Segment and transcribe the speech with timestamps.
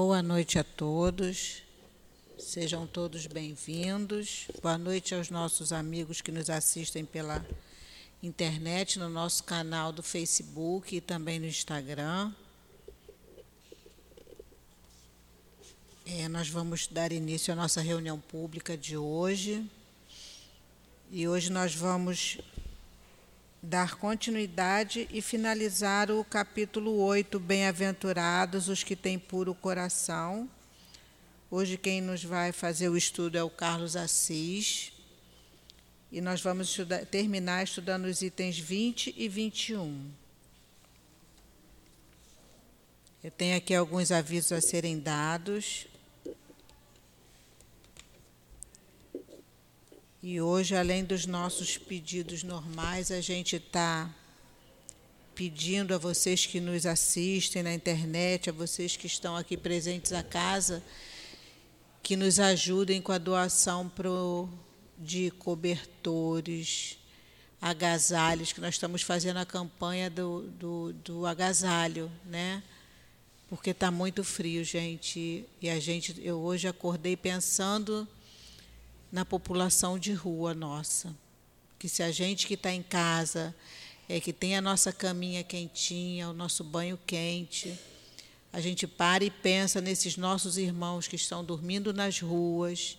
[0.00, 1.64] Boa noite a todos.
[2.38, 4.46] Sejam todos bem-vindos.
[4.62, 7.44] Boa noite aos nossos amigos que nos assistem pela
[8.22, 12.32] internet, no nosso canal do Facebook e também no Instagram.
[16.06, 19.68] É, nós vamos dar início à nossa reunião pública de hoje.
[21.10, 22.38] E hoje nós vamos
[23.68, 30.48] dar continuidade e finalizar o capítulo 8, Bem-aventurados os que têm puro coração.
[31.50, 34.90] Hoje quem nos vai fazer o estudo é o Carlos Assis.
[36.10, 40.12] E nós vamos estudar, terminar estudando os itens 20 e 21.
[43.22, 45.86] Eu tenho aqui alguns avisos a serem dados.
[50.30, 54.14] E hoje, além dos nossos pedidos normais, a gente está
[55.34, 60.22] pedindo a vocês que nos assistem na internet, a vocês que estão aqui presentes à
[60.22, 60.84] casa,
[62.02, 64.46] que nos ajudem com a doação pro,
[64.98, 66.98] de cobertores,
[67.58, 72.62] agasalhos, que nós estamos fazendo a campanha do, do, do agasalho, né?
[73.48, 75.46] Porque está muito frio, gente.
[75.58, 78.06] E a gente, eu hoje acordei pensando
[79.10, 81.14] na população de rua nossa.
[81.78, 83.54] Que se a gente que está em casa,
[84.08, 87.78] é que tem a nossa caminha quentinha, o nosso banho quente,
[88.52, 92.98] a gente para e pensa nesses nossos irmãos que estão dormindo nas ruas,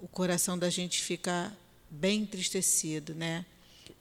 [0.00, 1.56] o coração da gente fica
[1.88, 3.46] bem entristecido, né?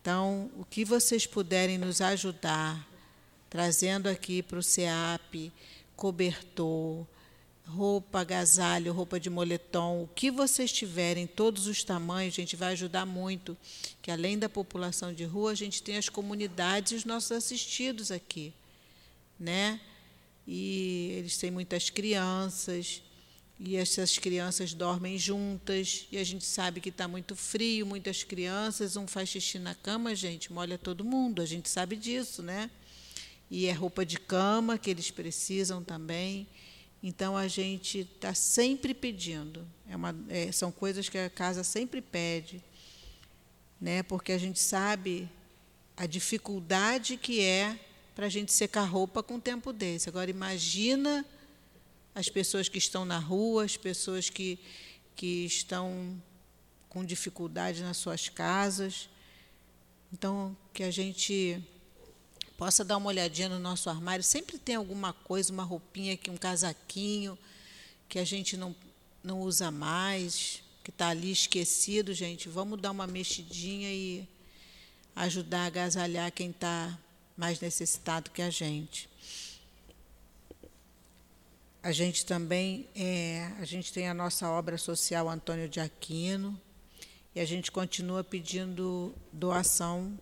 [0.01, 2.87] Então, o que vocês puderem nos ajudar,
[3.49, 5.51] trazendo aqui para o SEAP,
[5.95, 7.05] cobertor,
[7.71, 12.73] roupa, agasalho, roupa de moletom, o que vocês tiverem, todos os tamanhos, a gente vai
[12.73, 13.57] ajudar muito.
[14.01, 18.11] Que além da população de rua, a gente tem as comunidades e os nossos assistidos
[18.11, 18.53] aqui,
[19.39, 19.79] né?
[20.45, 23.01] E eles têm muitas crianças
[23.59, 28.95] e essas crianças dormem juntas e a gente sabe que está muito frio, muitas crianças,
[28.95, 32.69] um faz xixi na cama, gente, molha todo mundo, a gente sabe disso, né?
[33.49, 36.47] E é roupa de cama que eles precisam também.
[37.03, 39.67] Então a gente está sempre pedindo.
[39.89, 42.63] É uma, é, são coisas que a casa sempre pede,
[43.79, 44.03] né?
[44.03, 45.27] Porque a gente sabe
[45.97, 47.79] a dificuldade que é
[48.15, 50.09] para a gente secar roupa com um tempo desse.
[50.09, 51.25] Agora imagina
[52.13, 54.59] as pessoas que estão na rua, as pessoas que
[55.15, 56.21] que estão
[56.87, 59.09] com dificuldade nas suas casas.
[60.13, 61.63] Então que a gente
[62.61, 64.23] possa dar uma olhadinha no nosso armário.
[64.23, 67.35] Sempre tem alguma coisa, uma roupinha aqui, um casaquinho
[68.07, 68.75] que a gente não,
[69.23, 72.47] não usa mais, que está ali esquecido, gente.
[72.47, 74.27] Vamos dar uma mexidinha e
[75.15, 76.95] ajudar a agasalhar quem está
[77.35, 79.09] mais necessitado que a gente.
[81.81, 86.55] A gente também é, a gente tem a nossa obra social Antônio de Aquino
[87.33, 90.15] e a gente continua pedindo doação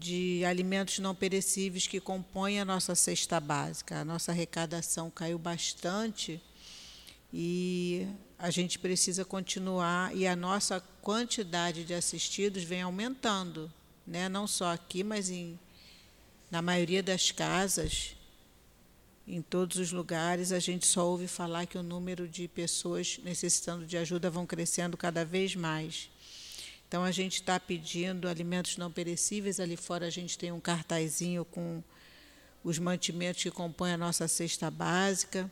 [0.00, 4.00] de alimentos não perecíveis que compõem a nossa cesta básica.
[4.00, 6.40] A nossa arrecadação caiu bastante
[7.32, 13.70] e a gente precisa continuar e a nossa quantidade de assistidos vem aumentando,
[14.06, 14.26] né?
[14.26, 15.58] não só aqui, mas em,
[16.50, 18.16] na maioria das casas,
[19.28, 23.84] em todos os lugares, a gente só ouve falar que o número de pessoas necessitando
[23.84, 26.08] de ajuda vão crescendo cada vez mais.
[26.90, 29.60] Então a gente está pedindo alimentos não perecíveis.
[29.60, 31.80] Ali fora a gente tem um cartazinho com
[32.64, 35.48] os mantimentos que compõem a nossa cesta básica.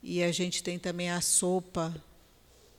[0.00, 1.92] E a gente tem também a sopa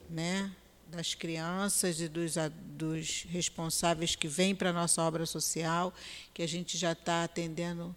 [0.10, 0.50] né,
[0.88, 2.36] das crianças e dos,
[2.68, 5.94] dos responsáveis que vêm para a nossa obra social,
[6.34, 7.94] que a gente já está atendendo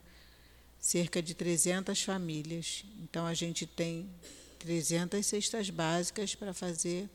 [0.81, 2.85] cerca de 300 famílias.
[3.05, 4.11] Então a gente tem
[4.59, 7.09] 300 cestas básicas para fazer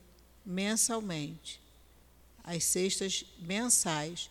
[0.46, 1.65] mensalmente
[2.46, 4.30] as cestas mensais,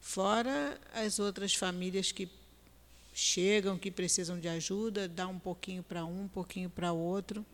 [0.00, 2.28] fora as outras famílias que
[3.14, 7.46] chegam, que precisam de ajuda, dá um pouquinho para um, um pouquinho para outro.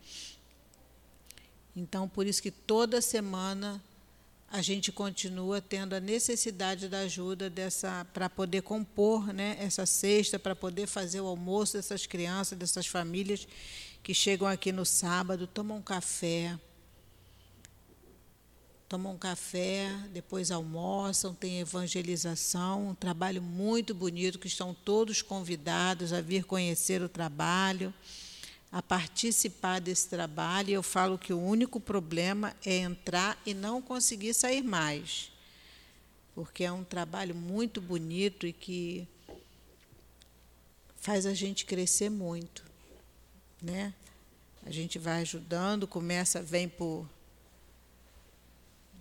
[1.76, 3.80] Então, por isso que toda semana
[4.50, 10.38] a gente continua tendo a necessidade da ajuda dessa para poder compor, né, essa cesta,
[10.38, 13.48] para poder fazer o almoço dessas crianças, dessas famílias
[14.02, 16.58] que chegam aqui no sábado, tomam um café,
[18.92, 26.20] tomam café, depois almoçam, tem evangelização, um trabalho muito bonito, que estão todos convidados a
[26.20, 27.94] vir conhecer o trabalho,
[28.70, 30.68] a participar desse trabalho.
[30.68, 35.32] E eu falo que o único problema é entrar e não conseguir sair mais,
[36.34, 39.08] porque é um trabalho muito bonito e que
[40.98, 42.62] faz a gente crescer muito.
[43.62, 43.94] né?
[44.66, 47.08] A gente vai ajudando, começa, vem por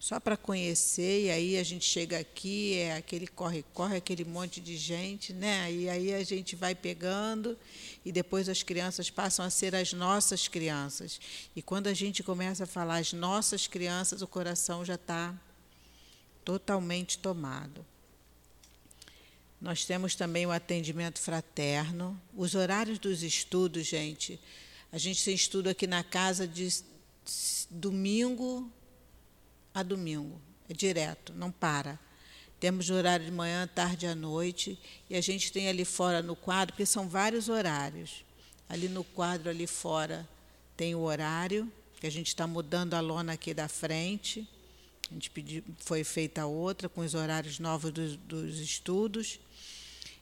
[0.01, 4.75] só para conhecer, e aí a gente chega aqui, é aquele corre-corre, aquele monte de
[4.75, 5.71] gente, né?
[5.71, 7.55] E aí a gente vai pegando,
[8.03, 11.21] e depois as crianças passam a ser as nossas crianças.
[11.55, 15.39] E quando a gente começa a falar as nossas crianças, o coração já está
[16.43, 17.85] totalmente tomado.
[19.61, 22.19] Nós temos também o atendimento fraterno.
[22.35, 24.39] Os horários dos estudos, gente,
[24.91, 26.67] a gente tem estudo aqui na casa de
[27.69, 28.67] domingo
[29.73, 30.39] a domingo,
[30.69, 31.99] é direto, não para.
[32.59, 34.77] Temos horário de manhã, tarde à noite,
[35.09, 38.23] e a gente tem ali fora no quadro, porque são vários horários.
[38.69, 40.27] Ali no quadro, ali fora,
[40.77, 44.47] tem o horário, que a gente está mudando a lona aqui da frente.
[45.09, 49.39] A gente pediu, foi feita outra com os horários novos dos, dos estudos.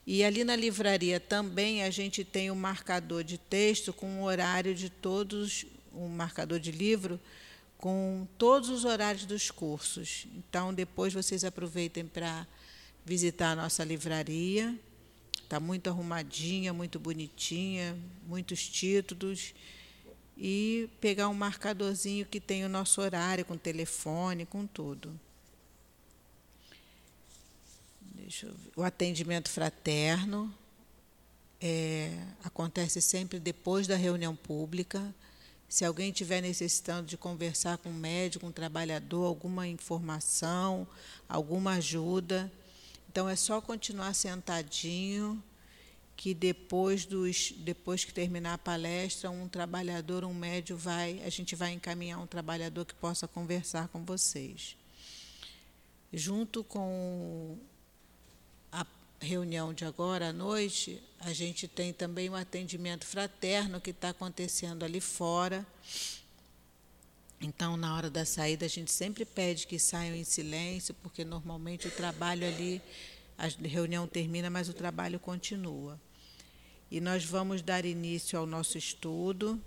[0.06, 4.74] E ali na livraria também a gente tem um marcador de texto com o horário
[4.74, 7.19] de todos, um marcador de livro
[7.79, 10.27] com todos os horários dos cursos.
[10.35, 12.45] Então, depois vocês aproveitem para
[13.05, 14.77] visitar a nossa livraria.
[15.41, 17.97] Está muito arrumadinha, muito bonitinha,
[18.27, 19.53] muitos títulos.
[20.37, 25.17] E pegar um marcadorzinho que tem o nosso horário, com telefone, com tudo.
[28.75, 30.53] O atendimento fraterno
[31.61, 32.11] é,
[32.43, 35.15] acontece sempre depois da reunião pública.
[35.69, 40.88] Se alguém estiver necessitando de conversar com um médico, um trabalhador, alguma informação,
[41.27, 42.51] alguma ajuda,
[43.07, 45.42] então é só continuar sentadinho,
[46.18, 51.56] que depois dos depois que terminar a palestra, um trabalhador, um médico vai, a gente
[51.56, 54.75] vai encaminhar um trabalhador que possa conversar com vocês.
[56.12, 57.60] Junto com
[59.21, 64.83] reunião de agora à noite, a gente tem também um atendimento fraterno que está acontecendo
[64.83, 65.66] ali fora.
[67.42, 71.88] Então, na hora da saída, a gente sempre pede que saiam em silêncio, porque normalmente
[71.88, 72.81] o trabalho ali,
[73.38, 76.00] a reunião termina, mas o trabalho continua.
[76.92, 79.62] E nós vamos dar início ao nosso estudo.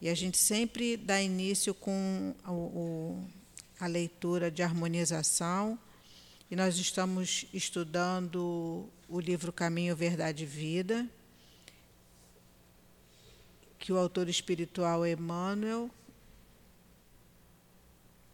[0.00, 3.24] E a gente sempre dá início com o,
[3.78, 5.78] a leitura de harmonização
[6.50, 11.08] e nós estamos estudando o livro Caminho, Verdade e Vida,
[13.78, 15.88] que o autor espiritual é Emmanuel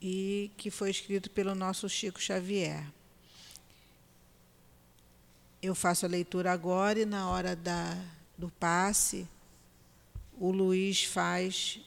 [0.00, 2.90] e que foi escrito pelo nosso Chico Xavier.
[5.60, 8.02] Eu faço a leitura agora e na hora da,
[8.38, 9.28] do passe,
[10.38, 11.80] o Luiz faz,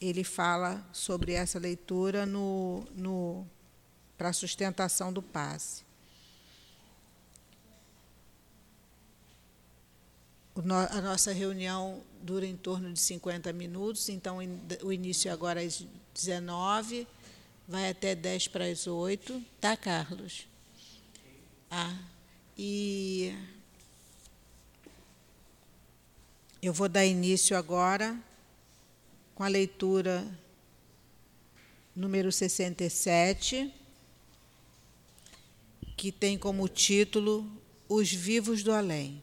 [0.00, 3.44] ele fala sobre essa leitura no, no
[4.18, 5.86] para a sustentação do passe.
[10.90, 14.38] A nossa reunião dura em torno de 50 minutos, então
[14.82, 17.06] o início agora é às 19,
[17.68, 20.48] vai até 10 para as 8, tá, Carlos?
[21.70, 21.96] Ah,
[22.56, 23.32] e
[26.60, 28.18] eu vou dar início agora
[29.36, 30.26] com a leitura
[31.94, 33.77] número 67
[35.98, 37.44] que tem como título
[37.88, 39.20] Os Vivos do Além.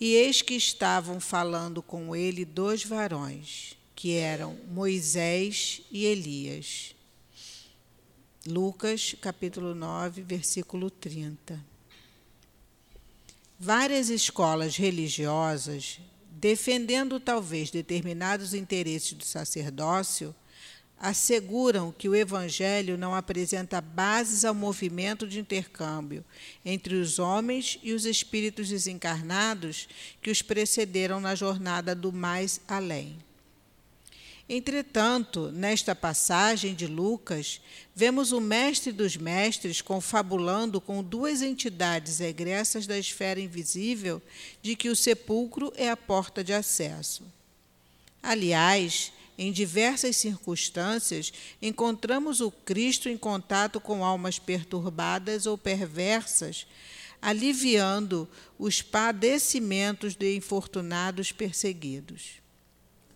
[0.00, 6.94] E eis que estavam falando com ele dois varões, que eram Moisés e Elias.
[8.46, 11.62] Lucas, capítulo 9, versículo 30.
[13.58, 20.34] Várias escolas religiosas, defendendo talvez determinados interesses do sacerdócio,
[21.00, 26.22] asseguram que o Evangelho não apresenta bases ao movimento de intercâmbio
[26.62, 29.88] entre os homens e os espíritos desencarnados
[30.20, 33.16] que os precederam na jornada do mais além.
[34.46, 37.60] Entretanto, nesta passagem de Lucas,
[37.94, 44.20] vemos o Mestre dos Mestres confabulando com duas entidades egressas da esfera invisível
[44.60, 47.22] de que o sepulcro é a porta de acesso.
[48.20, 51.32] Aliás, em diversas circunstâncias,
[51.62, 56.66] encontramos o Cristo em contato com almas perturbadas ou perversas,
[57.22, 58.28] aliviando
[58.58, 62.32] os padecimentos de infortunados perseguidos.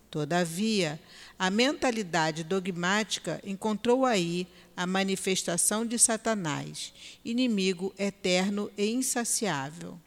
[0.09, 0.99] Todavia,
[1.37, 6.91] a mentalidade dogmática encontrou aí a manifestação de Satanás,
[7.23, 9.99] inimigo eterno e insaciável.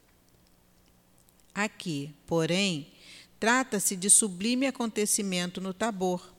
[1.55, 2.89] Aqui, porém,
[3.39, 6.35] Trata-se de sublime acontecimento no Tabor.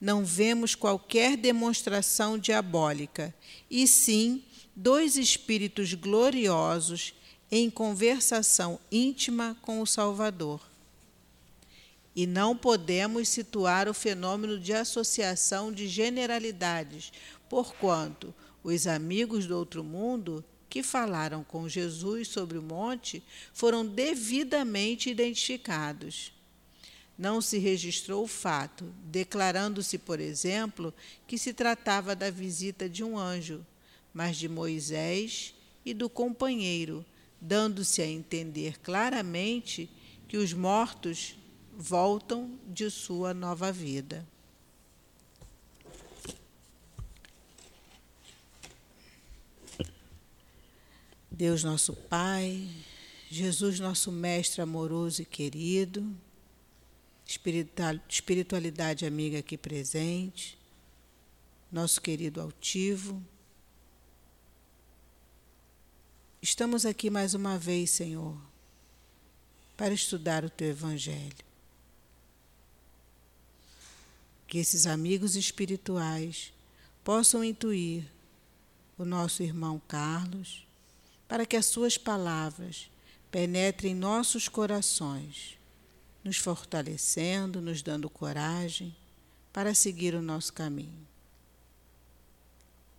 [0.00, 3.34] Não vemos qualquer demonstração diabólica,
[3.70, 4.42] e sim
[4.76, 7.14] dois espíritos gloriosos
[7.50, 10.60] em conversação íntima com o Salvador.
[12.14, 17.12] E não podemos situar o fenômeno de associação de generalidades,
[17.48, 23.22] porquanto os amigos do outro mundo que falaram com Jesus sobre o monte
[23.52, 26.32] foram devidamente identificados.
[27.16, 30.94] Não se registrou o fato, declarando-se, por exemplo,
[31.26, 33.66] que se tratava da visita de um anjo,
[34.14, 37.04] mas de Moisés e do companheiro,
[37.40, 39.90] dando-se a entender claramente
[40.28, 41.36] que os mortos
[41.76, 44.26] voltam de sua nova vida.
[51.38, 52.68] Deus nosso Pai,
[53.30, 56.12] Jesus nosso Mestre amoroso e querido,
[58.08, 60.58] espiritualidade amiga aqui presente,
[61.70, 63.22] nosso querido altivo,
[66.42, 68.36] estamos aqui mais uma vez, Senhor,
[69.76, 71.46] para estudar o Teu Evangelho.
[74.48, 76.52] Que esses amigos espirituais
[77.04, 78.02] possam intuir
[78.98, 80.66] o nosso irmão Carlos
[81.28, 82.90] para que as Suas palavras
[83.30, 85.58] penetrem em nossos corações,
[86.24, 88.96] nos fortalecendo, nos dando coragem
[89.52, 91.06] para seguir o nosso caminho.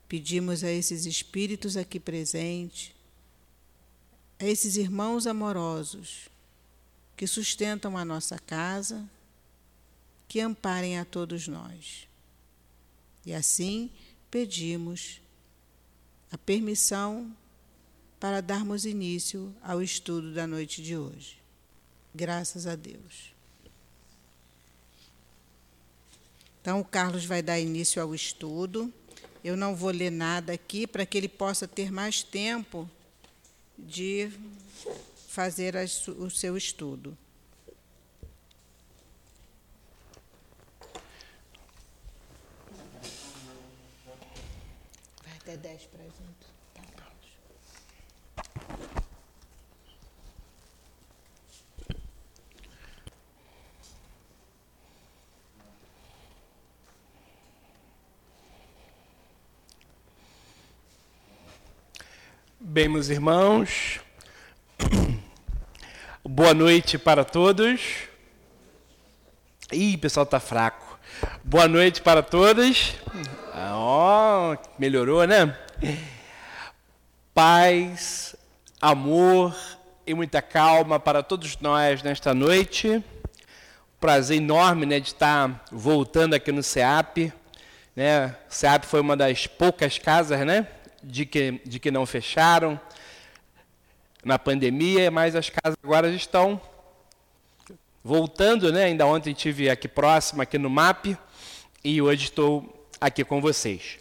[0.07, 2.93] Pedimos a esses espíritos aqui presentes,
[4.39, 6.29] a esses irmãos amorosos
[7.17, 9.07] que sustentam a nossa casa,
[10.27, 12.07] que amparem a todos nós.
[13.25, 13.91] E assim
[14.31, 15.21] pedimos
[16.31, 17.35] a permissão
[18.19, 21.37] para darmos início ao estudo da noite de hoje.
[22.13, 23.33] Graças a Deus.
[26.61, 28.93] Então, o Carlos vai dar início ao estudo.
[29.41, 32.89] Eu não vou ler nada aqui para que ele possa ter mais tempo
[33.77, 34.29] de
[35.29, 35.75] fazer
[36.17, 37.17] o seu estudo.
[45.23, 46.49] Vai até 10 para gente.
[62.71, 63.99] Bem, meus irmãos,
[66.23, 67.81] boa noite para todos.
[69.71, 70.99] Ih, pessoal tá fraco.
[71.43, 72.93] Boa noite para todos.
[73.73, 75.57] Ó, oh, melhorou, né?
[77.33, 78.35] Paz,
[78.79, 79.55] amor
[80.05, 83.03] e muita calma para todos nós nesta noite.
[83.99, 87.33] Prazer enorme, né, de estar voltando aqui no CEAP.
[87.95, 88.27] Né?
[88.47, 90.67] O CEAP foi uma das poucas casas, né?
[91.03, 92.79] De que, de que não fecharam
[94.23, 96.61] na pandemia, mas as casas agora estão
[98.03, 98.85] voltando, né?
[98.85, 101.17] Ainda ontem tive aqui próximo, aqui no MAP,
[101.83, 103.99] e hoje estou aqui com vocês.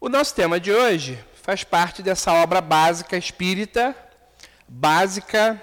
[0.00, 3.96] O nosso tema de hoje faz parte dessa obra básica espírita,
[4.68, 5.60] básica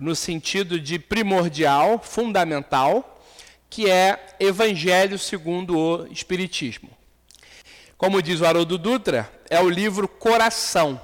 [0.00, 3.22] no sentido de primordial, fundamental,
[3.70, 6.97] que é Evangelho segundo o Espiritismo.
[7.98, 11.00] Como diz o Haroldo Dutra, é o livro Coração.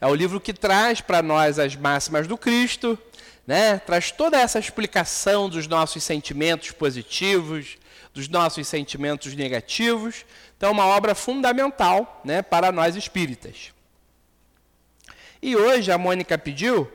[0.00, 2.96] É o livro que traz para nós as máximas do Cristo,
[3.44, 3.80] né?
[3.80, 7.78] traz toda essa explicação dos nossos sentimentos positivos,
[8.12, 10.24] dos nossos sentimentos negativos.
[10.56, 13.72] Então, é uma obra fundamental né, para nós espíritas.
[15.42, 16.88] E hoje a Mônica pediu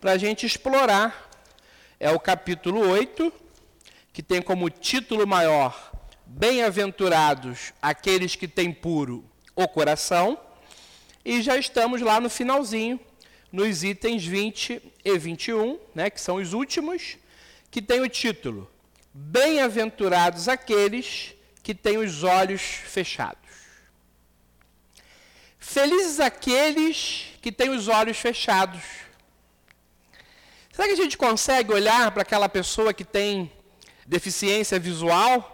[0.00, 1.30] para a gente explorar
[2.00, 3.30] é o capítulo 8,
[4.10, 5.93] que tem como título maior
[6.36, 9.24] Bem-aventurados aqueles que têm puro
[9.54, 10.36] o coração.
[11.24, 12.98] E já estamos lá no finalzinho,
[13.52, 17.16] nos itens 20 e 21, né, que são os últimos,
[17.70, 18.68] que tem o título:
[19.12, 23.48] Bem-aventurados aqueles que têm os olhos fechados.
[25.56, 28.82] Felizes aqueles que têm os olhos fechados.
[30.72, 33.52] Será que a gente consegue olhar para aquela pessoa que tem
[34.04, 35.53] deficiência visual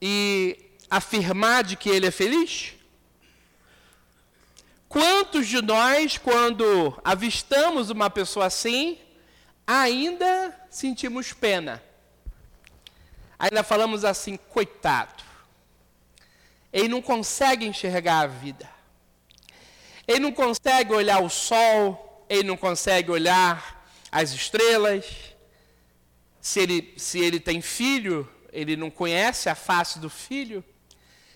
[0.00, 2.74] e afirmar de que ele é feliz?
[4.88, 8.98] Quantos de nós, quando avistamos uma pessoa assim,
[9.66, 11.82] ainda sentimos pena?
[13.38, 15.24] Ainda falamos assim, coitado.
[16.72, 18.68] Ele não consegue enxergar a vida.
[20.06, 25.04] Ele não consegue olhar o sol, ele não consegue olhar as estrelas.
[26.40, 30.64] Se ele, se ele tem filho, ele não conhece a face do filho,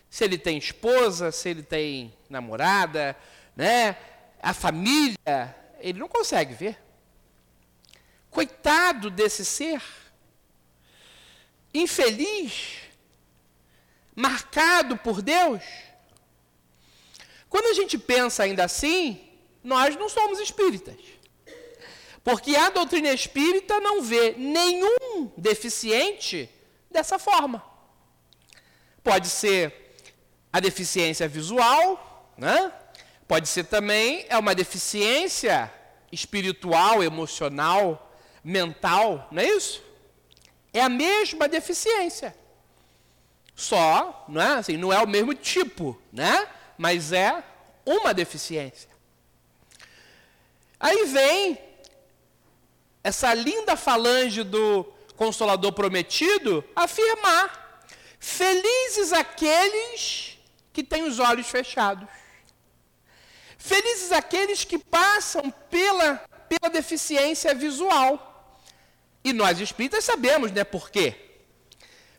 [0.09, 3.15] se ele tem esposa, se ele tem namorada,
[3.55, 3.95] né?
[4.43, 6.79] A família ele não consegue ver.
[8.31, 9.83] Coitado desse ser,
[11.75, 12.79] infeliz,
[14.17, 15.63] marcado por Deus.
[17.51, 19.29] Quando a gente pensa ainda assim,
[19.63, 20.97] nós não somos espíritas.
[22.25, 26.49] Porque a doutrina espírita não vê nenhum deficiente
[26.91, 27.63] dessa forma.
[29.03, 29.97] Pode ser
[30.53, 32.73] a deficiência visual, né?
[33.31, 35.73] pode ser também é uma deficiência
[36.11, 39.81] espiritual, emocional, mental, não é isso?
[40.73, 42.35] É a mesma deficiência.
[43.55, 46.49] Só, não é, assim, não é o mesmo tipo, né?
[46.77, 47.45] Mas é
[47.87, 48.91] uma deficiência.
[50.81, 51.57] Aí vem
[53.05, 57.85] essa linda falange do Consolador prometido afirmar:
[58.19, 60.39] felizes aqueles
[60.73, 62.09] que têm os olhos fechados.
[63.59, 66.17] Felizes aqueles que passam pela,
[66.49, 68.57] pela deficiência visual.
[69.23, 71.15] E nós espíritas sabemos, né, por quê?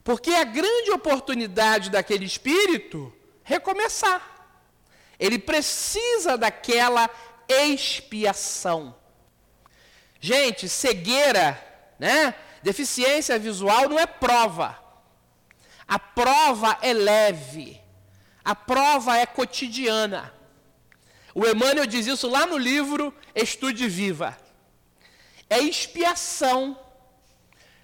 [0.03, 4.21] Porque a grande oportunidade daquele espírito recomeçar.
[5.17, 7.09] Ele precisa daquela
[7.49, 8.95] expiação.
[10.19, 11.59] Gente, cegueira,
[11.97, 12.35] né?
[12.63, 14.77] Deficiência visual não é prova.
[15.87, 17.81] A prova é leve.
[18.43, 20.33] A prova é cotidiana.
[21.33, 24.37] O Emmanuel diz isso lá no livro Estude Viva.
[25.49, 26.79] É expiação.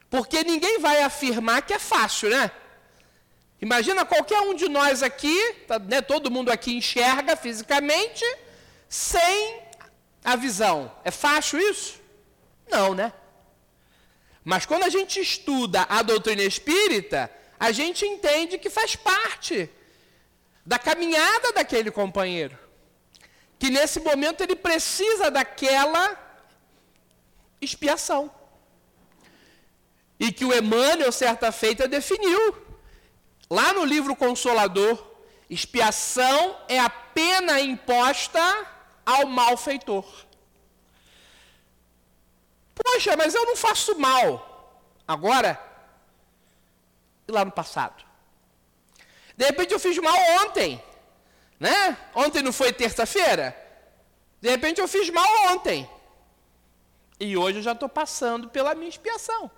[0.09, 2.51] Porque ninguém vai afirmar que é fácil, né?
[3.61, 8.23] Imagina qualquer um de nós aqui, tá, né, todo mundo aqui enxerga fisicamente,
[8.87, 9.59] sem
[10.23, 10.91] a visão.
[11.03, 11.99] É fácil isso?
[12.69, 13.11] Não, né?
[14.47, 19.69] Mas quando a gente estuda a doutrina espírita, a gente entende que faz parte
[20.65, 22.57] da caminhada daquele companheiro.
[23.59, 26.17] Que nesse momento ele precisa daquela
[27.59, 28.31] expiação.
[30.17, 32.55] E que o Emmanuel, certa feita, definiu.
[33.49, 35.11] Lá no livro Consolador,
[35.49, 38.41] expiação é a pena imposta
[39.05, 40.05] ao malfeitor.
[42.83, 44.81] Poxa, mas eu não faço mal.
[45.07, 45.59] Agora?
[47.27, 48.05] E lá no passado?
[49.35, 50.83] De repente eu fiz mal ontem.
[51.59, 51.97] Né?
[52.13, 53.55] Ontem não foi terça-feira?
[54.39, 55.89] De repente eu fiz mal ontem.
[57.19, 59.49] E hoje eu já estou passando pela minha expiação.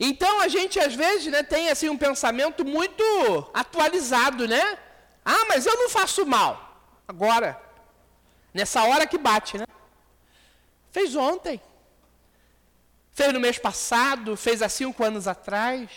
[0.00, 3.04] Então a gente às vezes né, tem assim um pensamento muito
[3.52, 4.78] atualizado, né?
[5.24, 6.80] Ah, mas eu não faço mal.
[7.06, 7.60] Agora,
[8.52, 9.66] nessa hora que bate, né?
[10.94, 11.60] Fez ontem.
[13.12, 15.90] Fez no mês passado, fez há cinco anos atrás.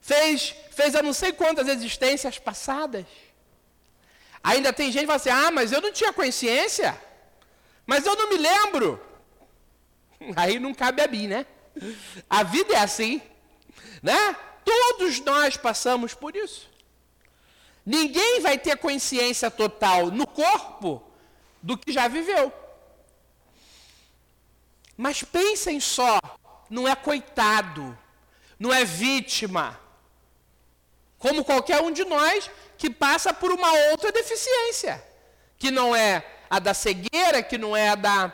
[0.00, 3.04] Fez, fez há não sei quantas existências passadas.
[4.40, 6.96] Ainda tem gente que fala assim: ah, mas eu não tinha consciência.
[7.84, 9.04] Mas eu não me lembro.
[10.36, 11.44] Aí não cabe a mim, né?
[12.30, 13.20] A vida é assim,
[14.00, 14.36] né?
[14.64, 16.70] Todos nós passamos por isso.
[17.84, 21.02] Ninguém vai ter consciência total no corpo
[21.60, 22.61] do que já viveu.
[24.96, 26.18] Mas pensem só,
[26.68, 27.96] não é coitado,
[28.58, 29.80] não é vítima.
[31.18, 35.02] Como qualquer um de nós que passa por uma outra deficiência,
[35.58, 38.32] que não é a da cegueira, que não é a da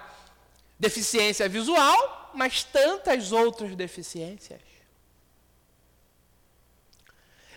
[0.79, 4.61] deficiência visual, mas tantas outras deficiências.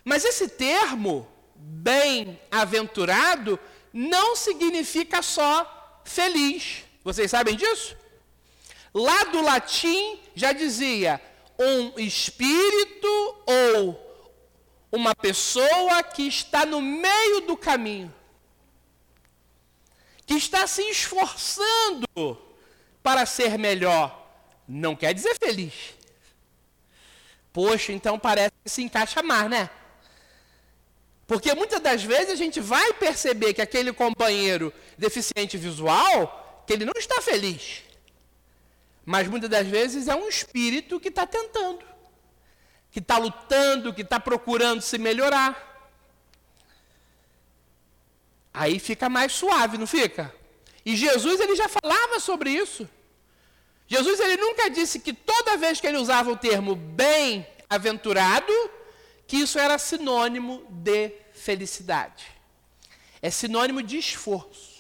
[0.04, 3.60] Mas esse termo, bem-aventurado,
[3.94, 6.84] não significa só feliz.
[7.04, 7.96] Vocês sabem disso?
[8.94, 11.22] Lá do latim já dizia
[11.58, 13.08] um espírito
[13.46, 14.12] ou
[14.92, 18.14] uma pessoa que está no meio do caminho,
[20.26, 22.38] que está se esforçando
[23.02, 24.30] para ser melhor,
[24.68, 25.74] não quer dizer feliz.
[27.54, 29.70] Poxa, então parece que se encaixa mais, né?
[31.26, 36.84] Porque muitas das vezes a gente vai perceber que aquele companheiro deficiente visual, que ele
[36.84, 37.84] não está feliz.
[39.06, 41.84] Mas muitas das vezes é um espírito que está tentando,
[42.92, 45.70] que está lutando, que está procurando se melhorar.
[48.54, 50.34] Aí fica mais suave, não fica?
[50.86, 52.88] E Jesus ele já falava sobre isso.
[53.88, 58.54] Jesus ele nunca disse que toda vez que ele usava o termo bem-aventurado,
[59.28, 62.26] que isso era sinônimo de felicidade.
[63.22, 64.71] É sinônimo de esforço.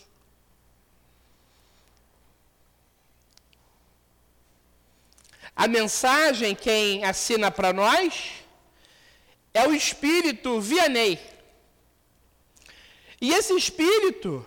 [5.55, 8.31] A mensagem, quem assina para nós,
[9.53, 11.19] é o espírito Vianney.
[13.19, 14.45] E esse espírito,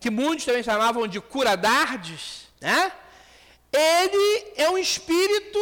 [0.00, 2.92] que muitos também chamavam de curadardes, né?
[3.72, 5.60] Ele é um espírito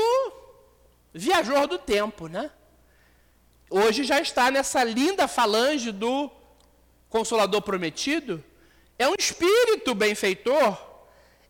[1.13, 2.51] viajor do tempo, né?
[3.69, 6.31] Hoje já está nessa linda falange do
[7.11, 8.43] Consolador Prometido.
[8.99, 10.79] É um espírito benfeitor,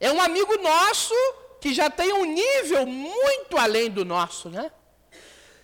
[0.01, 1.15] é um amigo nosso
[1.61, 4.71] que já tem um nível muito além do nosso, né?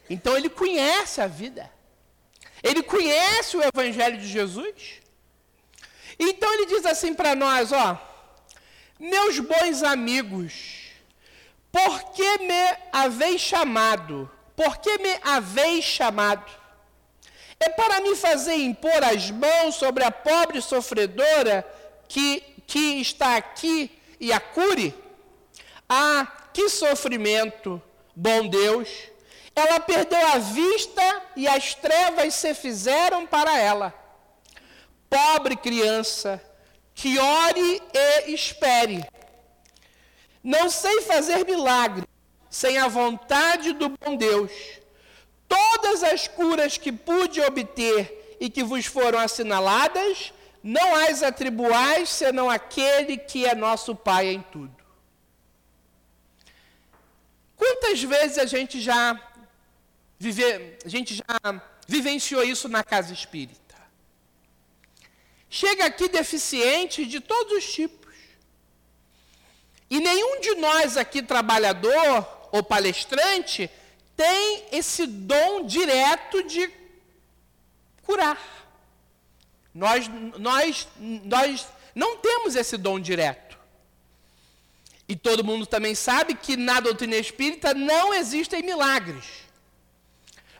[0.08, 1.70] Então ele conhece a vida.
[2.62, 5.00] Ele conhece o evangelho de Jesus.
[6.18, 8.00] Então ele diz assim para nós, ó:
[8.98, 10.84] Meus bons amigos,
[11.70, 14.30] por que me haveis chamado?
[14.56, 16.50] Por que me haveis chamado?
[17.58, 21.66] É para me fazer impor as mãos sobre a pobre sofredora
[22.08, 24.94] que, que está aqui e a cure?
[25.96, 27.80] Ah, que sofrimento,
[28.16, 28.88] bom Deus!
[29.54, 33.94] Ela perdeu a vista e as trevas se fizeram para ela.
[35.08, 36.42] Pobre criança,
[36.96, 37.80] que ore
[38.26, 39.04] e espere.
[40.42, 42.04] Não sei fazer milagre
[42.50, 44.50] sem a vontade do bom Deus.
[45.48, 52.50] Todas as curas que pude obter e que vos foram assinaladas, não as atribuais senão
[52.50, 54.83] aquele que é nosso Pai em tudo.
[57.64, 59.18] Quantas vezes a gente já
[60.18, 60.44] vive,
[60.84, 63.74] a gente já vivenciou isso na casa espírita?
[65.48, 68.14] Chega aqui deficiente de todos os tipos.
[69.88, 73.70] E nenhum de nós aqui, trabalhador ou palestrante,
[74.14, 76.70] tem esse dom direto de
[78.02, 78.38] curar.
[79.74, 80.06] Nós,
[80.38, 83.43] nós, nós não temos esse dom direto.
[85.14, 89.24] E todo mundo também sabe que na doutrina espírita não existem milagres.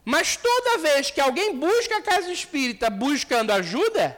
[0.04, 4.16] Mas toda vez que alguém busca a casa espírita buscando ajuda,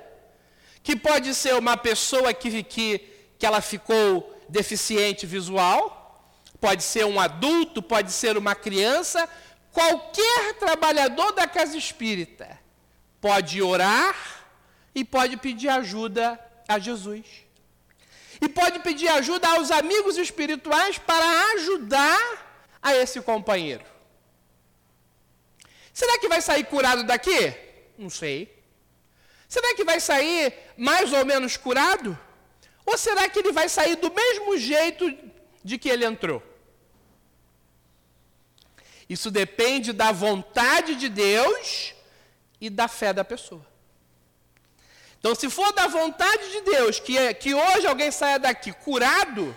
[0.82, 2.98] que pode ser uma pessoa que, que,
[3.38, 9.26] que ela ficou deficiente visual, pode ser um adulto, pode ser uma criança,
[9.72, 12.58] qualquer trabalhador da casa espírita
[13.22, 14.14] pode orar
[14.94, 17.45] e pode pedir ajuda a Jesus.
[18.40, 22.46] E pode pedir ajuda aos amigos espirituais para ajudar
[22.82, 23.84] a esse companheiro.
[25.92, 27.54] Será que vai sair curado daqui?
[27.96, 28.54] Não sei.
[29.48, 32.18] Será que vai sair mais ou menos curado?
[32.84, 35.16] Ou será que ele vai sair do mesmo jeito
[35.64, 36.42] de que ele entrou?
[39.08, 41.94] Isso depende da vontade de Deus
[42.60, 43.64] e da fé da pessoa.
[45.26, 49.56] Então, se for da vontade de Deus que, é, que hoje alguém saia daqui curado,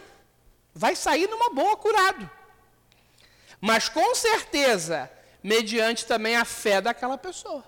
[0.73, 2.27] vai sair numa boa curado.
[3.61, 5.11] Mas com certeza,
[5.43, 7.63] mediante também a fé daquela pessoa.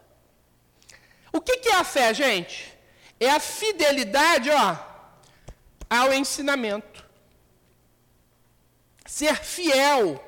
[1.31, 2.75] O que, que é a fé, gente?
[3.19, 4.77] É a fidelidade, ó,
[5.87, 7.05] ao ensinamento.
[9.05, 10.19] Ser fiel,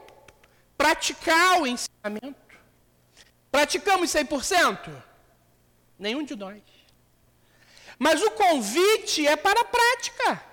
[0.77, 2.55] praticar o ensinamento.
[3.51, 5.01] Praticamos 100%?
[5.97, 6.72] Nenhum de nós.
[7.97, 10.43] Mas o convite é para a prática.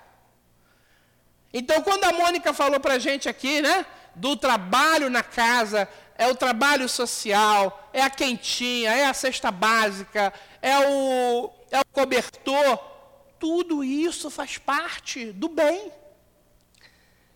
[1.53, 6.27] Então, quando a Mônica falou para a gente aqui, né, do trabalho na casa, é
[6.27, 12.77] o trabalho social, é a quentinha, é a cesta básica, é o, é o cobertor.
[13.39, 15.91] Tudo isso faz parte do bem.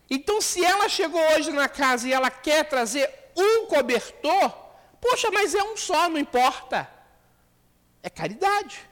[0.09, 4.51] Então, se ela chegou hoje na casa e ela quer trazer um cobertor,
[5.01, 6.87] poxa, mas é um só, não importa.
[8.03, 8.87] É caridade.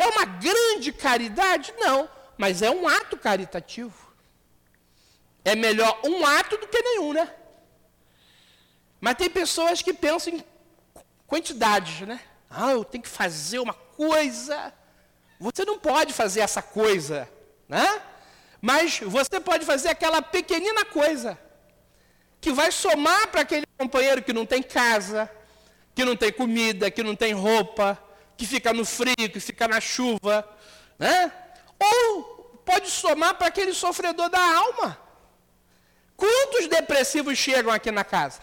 [0.00, 1.74] É uma grande caridade?
[1.78, 2.08] Não,
[2.38, 4.10] mas é um ato caritativo.
[5.44, 7.30] É melhor um ato do que nenhum, né?
[8.98, 10.44] Mas tem pessoas que pensam em
[11.26, 12.18] quantidades, né?
[12.48, 14.72] Ah, eu tenho que fazer uma coisa.
[15.38, 17.28] Você não pode fazer essa coisa,
[17.68, 18.00] né?
[18.58, 21.38] Mas você pode fazer aquela pequenina coisa
[22.40, 25.30] que vai somar para aquele companheiro que não tem casa,
[25.94, 28.02] que não tem comida, que não tem roupa,
[28.40, 30.48] que fica no frio, que fica na chuva,
[30.98, 31.30] né?
[31.78, 32.22] Ou
[32.64, 34.98] pode somar para aquele sofredor da alma.
[36.16, 38.40] Quantos depressivos chegam aqui na casa?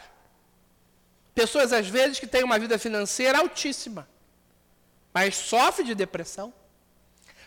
[1.34, 4.08] Pessoas, às vezes, que têm uma vida financeira altíssima,
[5.12, 6.54] mas sofre de depressão,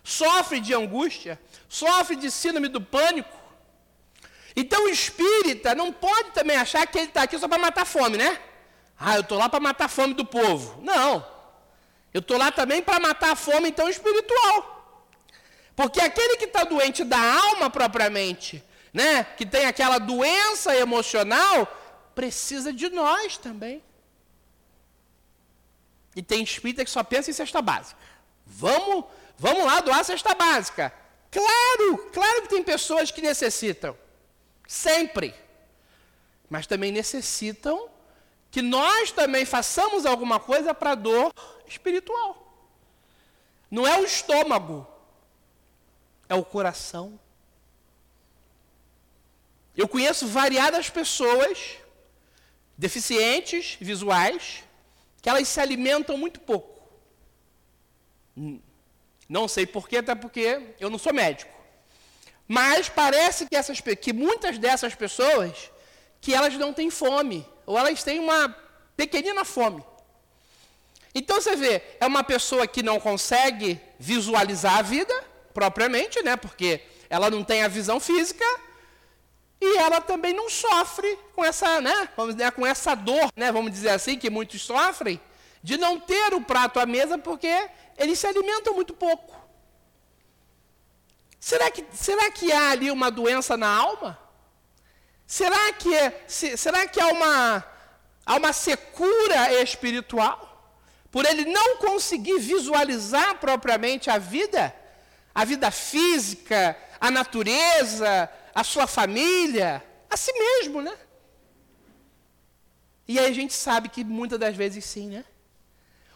[0.02, 3.38] sofre de angústia, sofre de síndrome do pânico.
[4.56, 8.18] Então, o espírita não pode também achar que ele está aqui só para matar fome,
[8.18, 8.40] né?
[8.98, 10.82] Ah, eu estou lá para matar a fome do povo.
[10.82, 11.39] Não.
[12.12, 15.06] Eu estou lá também para matar a fome, então, espiritual.
[15.76, 21.66] Porque aquele que está doente da alma propriamente, né, que tem aquela doença emocional,
[22.14, 23.82] precisa de nós também.
[26.16, 27.98] E tem espírita que só pensa em cesta básica.
[28.44, 29.04] Vamos,
[29.40, 30.92] Vamos lá doar a cesta básica.
[31.30, 33.96] Claro, claro que tem pessoas que necessitam.
[34.68, 35.34] Sempre.
[36.50, 37.88] Mas também necessitam
[38.50, 41.32] que nós também façamos alguma coisa para a dor
[41.70, 42.46] espiritual.
[43.70, 44.86] Não é o estômago,
[46.28, 47.18] é o coração.
[49.76, 51.78] Eu conheço variadas pessoas
[52.76, 54.64] deficientes visuais
[55.22, 56.80] que elas se alimentam muito pouco.
[59.28, 61.56] Não sei porquê, até porque eu não sou médico.
[62.48, 65.70] Mas parece que, essas, que muitas dessas pessoas
[66.20, 68.48] que elas não têm fome, ou elas têm uma
[68.96, 69.84] pequenina fome.
[71.14, 75.12] Então você vê, é uma pessoa que não consegue visualizar a vida
[75.52, 76.36] propriamente, né?
[76.36, 78.44] Porque ela não tem a visão física
[79.60, 82.08] e ela também não sofre com essa, né?
[82.16, 83.50] Vamos dizer, com essa dor, né?
[83.50, 85.20] Vamos dizer assim que muitos sofrem
[85.62, 87.68] de não ter o prato à mesa porque
[87.98, 89.38] eles se alimentam muito pouco.
[91.38, 94.18] Será que, será que há ali uma doença na alma?
[95.26, 97.64] Será que, se, será que há uma,
[98.24, 100.49] há uma secura espiritual?
[101.10, 104.74] Por ele não conseguir visualizar propriamente a vida,
[105.34, 110.96] a vida física, a natureza, a sua família, a si mesmo, né?
[113.08, 115.24] E aí a gente sabe que muitas das vezes sim, né?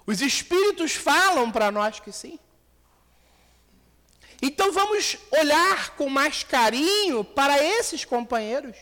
[0.07, 2.39] Os espíritos falam para nós que sim.
[4.41, 8.77] Então vamos olhar com mais carinho para esses companheiros.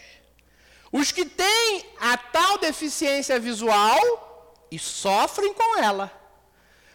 [0.90, 4.31] Os que têm a tal deficiência visual
[4.72, 6.10] e sofrem com ela.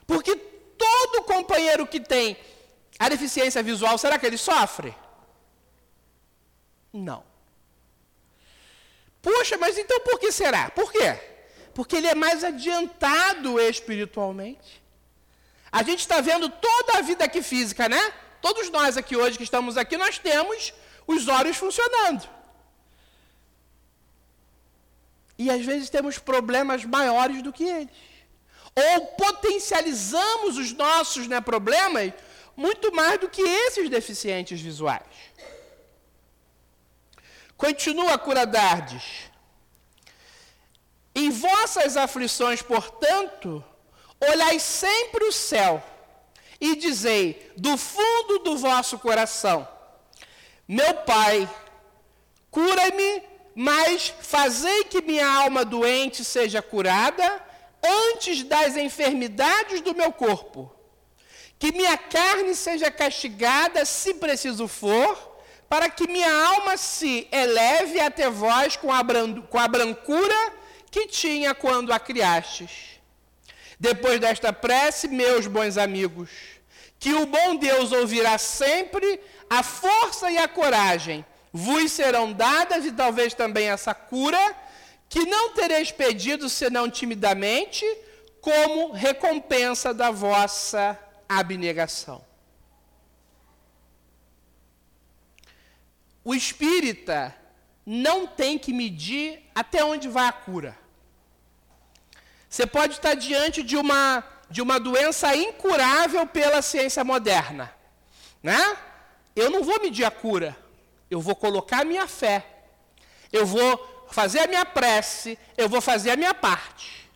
[0.07, 2.35] Porque todo companheiro que tem
[2.97, 4.95] a deficiência visual, será que ele sofre?
[6.91, 7.23] Não.
[9.21, 10.71] Puxa, mas então por que será?
[10.71, 11.19] Por quê?
[11.75, 14.81] Porque ele é mais adiantado espiritualmente.
[15.71, 18.11] A gente está vendo toda a vida aqui física, né?
[18.41, 20.73] Todos nós aqui hoje que estamos aqui, nós temos
[21.05, 22.27] os olhos funcionando.
[25.37, 27.93] E às vezes temos problemas maiores do que eles.
[28.75, 32.13] Ou potencializamos os nossos né, problemas
[32.55, 35.03] muito mais do que esses deficientes visuais.
[37.55, 39.31] Continua Curadardes.
[41.13, 43.63] Em vossas aflições, portanto,
[44.19, 45.83] olhai sempre o céu
[46.61, 49.67] e dizei do fundo do vosso coração:
[50.67, 51.49] Meu Pai,
[52.51, 53.23] cura-me,
[53.59, 57.43] mas fazei que minha alma doente seja curada
[57.83, 60.71] antes das enfermidades do meu corpo.
[61.57, 68.29] Que minha carne seja castigada, se preciso for, para que minha alma se eleve até
[68.29, 68.99] vós com a,
[69.49, 70.53] com a brancura
[70.91, 73.01] que tinha quando a criastes.
[73.79, 76.29] Depois desta prece, meus bons amigos,
[76.99, 82.91] que o bom Deus ouvirá sempre, a força e a coragem vos serão dadas e
[82.91, 84.55] talvez também essa cura,
[85.09, 87.85] que não tereis pedido senão timidamente,
[88.41, 92.25] como recompensa da vossa abnegação.
[96.23, 97.33] O espírita
[97.85, 100.77] não tem que medir até onde vai a cura.
[102.49, 107.73] Você pode estar diante de uma, de uma doença incurável pela ciência moderna.
[108.43, 108.77] Né?
[109.35, 110.57] Eu não vou medir a cura.
[111.09, 112.45] Eu vou colocar a minha fé.
[113.31, 115.37] Eu vou fazer a minha prece.
[115.57, 117.09] Eu vou fazer a minha parte.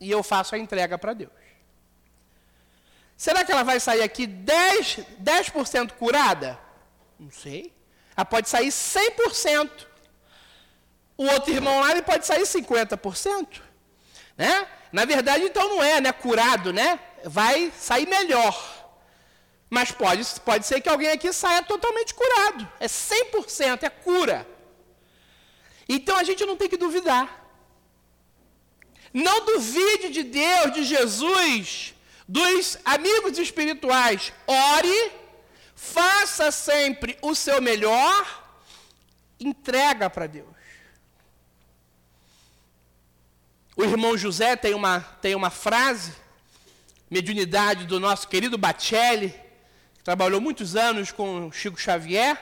[0.00, 1.30] E eu faço a entrega para Deus.
[3.16, 5.52] Será que ela vai sair aqui 10%, 10
[5.96, 6.58] curada?
[7.18, 7.72] Não sei.
[8.16, 9.86] Ela pode sair 100%.
[11.16, 13.60] O outro irmão lá ele pode sair 50%.
[14.36, 14.66] Né?
[14.90, 16.98] Na verdade, então não é né, curado, né?
[17.24, 18.81] Vai sair melhor.
[19.76, 22.68] Mas pode, pode ser que alguém aqui saia totalmente curado.
[22.78, 24.46] É 100%, é cura.
[25.88, 27.26] Então a gente não tem que duvidar.
[29.14, 31.94] Não duvide de Deus, de Jesus,
[32.28, 34.32] dos amigos espirituais.
[34.46, 35.22] Ore
[35.74, 38.44] Faça sempre o seu melhor,
[39.40, 40.46] entrega para Deus.
[43.76, 46.12] O irmão José tem uma, tem uma frase,
[47.10, 49.34] mediunidade do nosso querido Bacelli,
[50.04, 52.40] trabalhou muitos anos com Chico Xavier.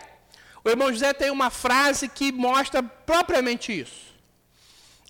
[0.65, 4.15] O irmão José tem uma frase que mostra propriamente isso.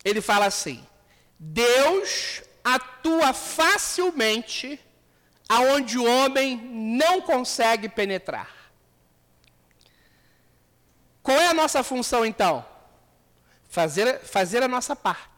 [0.03, 0.85] Ele fala assim:
[1.37, 4.79] Deus atua facilmente
[5.49, 8.49] aonde o homem não consegue penetrar.
[11.21, 12.65] Qual é a nossa função então?
[13.67, 15.29] Fazer, fazer a nossa parte.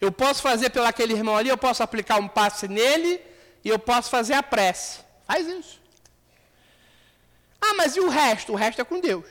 [0.00, 3.20] Eu posso fazer pelo aquele irmão ali, eu posso aplicar um passe nele,
[3.62, 5.03] e eu posso fazer a prece.
[5.26, 5.80] Faz isso.
[7.60, 8.52] Ah, mas e o resto?
[8.52, 9.26] O resto é com Deus.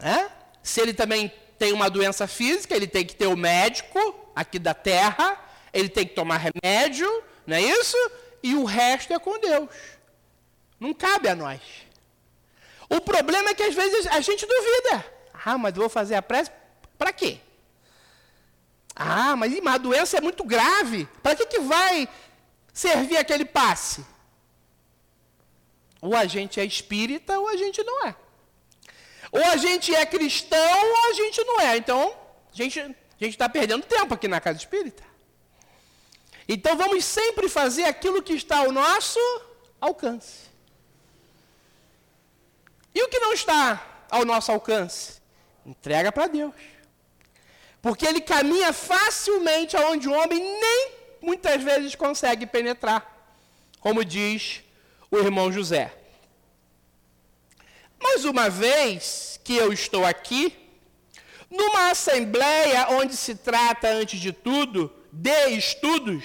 [0.00, 0.28] É?
[0.62, 4.74] Se ele também tem uma doença física, ele tem que ter o médico aqui da
[4.74, 5.38] terra,
[5.72, 7.08] ele tem que tomar remédio,
[7.46, 7.96] não é isso?
[8.42, 9.68] E o resto é com Deus.
[10.78, 11.60] Não cabe a nós.
[12.88, 15.04] O problema é que às vezes a gente duvida.
[15.44, 16.50] Ah, mas vou fazer a prece
[16.96, 17.40] para quê?
[18.94, 21.08] Ah, mas a doença é muito grave.
[21.22, 22.08] Para que, que vai
[22.78, 24.04] servir aquele passe?
[26.00, 28.14] Ou a gente é espírita ou a gente não é.
[29.32, 31.76] Ou a gente é cristão ou a gente não é.
[31.76, 32.16] Então,
[32.52, 35.02] a gente está perdendo tempo aqui na casa espírita.
[36.48, 39.18] Então vamos sempre fazer aquilo que está ao nosso
[39.80, 40.48] alcance.
[42.94, 45.20] E o que não está ao nosso alcance?
[45.66, 46.54] Entrega para Deus.
[47.82, 53.16] Porque ele caminha facilmente aonde o homem nem muitas vezes consegue penetrar.
[53.80, 54.62] Como diz
[55.10, 55.94] o irmão José.
[58.00, 60.54] Mas uma vez que eu estou aqui,
[61.50, 66.24] numa assembleia onde se trata, antes de tudo, de estudos,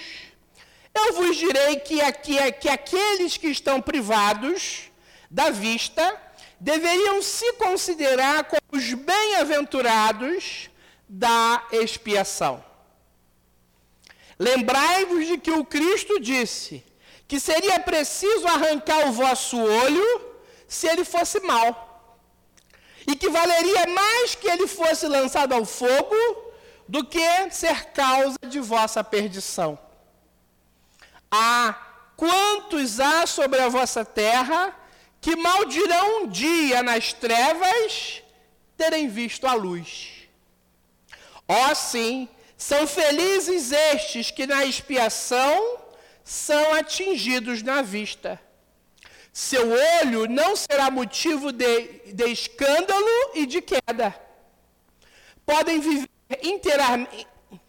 [0.93, 4.91] eu vos direi que, aqui, que aqueles que estão privados
[5.29, 6.21] da vista
[6.60, 10.69] deveriam se considerar como os bem-aventurados
[11.10, 12.63] da expiação.
[14.38, 16.84] Lembrai-vos de que o Cristo disse
[17.28, 20.22] que seria preciso arrancar o vosso olho
[20.67, 21.89] se ele fosse mau.
[23.08, 26.15] E que valeria mais que ele fosse lançado ao fogo
[26.88, 29.78] do que ser causa de vossa perdição.
[31.32, 31.76] Ah,
[32.15, 34.76] quantos há sobre a vossa terra
[35.19, 38.22] que mal dirão um dia nas trevas
[38.78, 40.28] terem visto a luz.
[41.48, 42.28] Ó oh, sim,
[42.69, 45.80] são felizes estes que na expiação
[46.23, 48.39] são atingidos na vista.
[49.34, 49.65] Seu
[49.99, 54.15] olho não será motivo de, de escândalo e de queda.
[55.45, 56.08] Podem viver,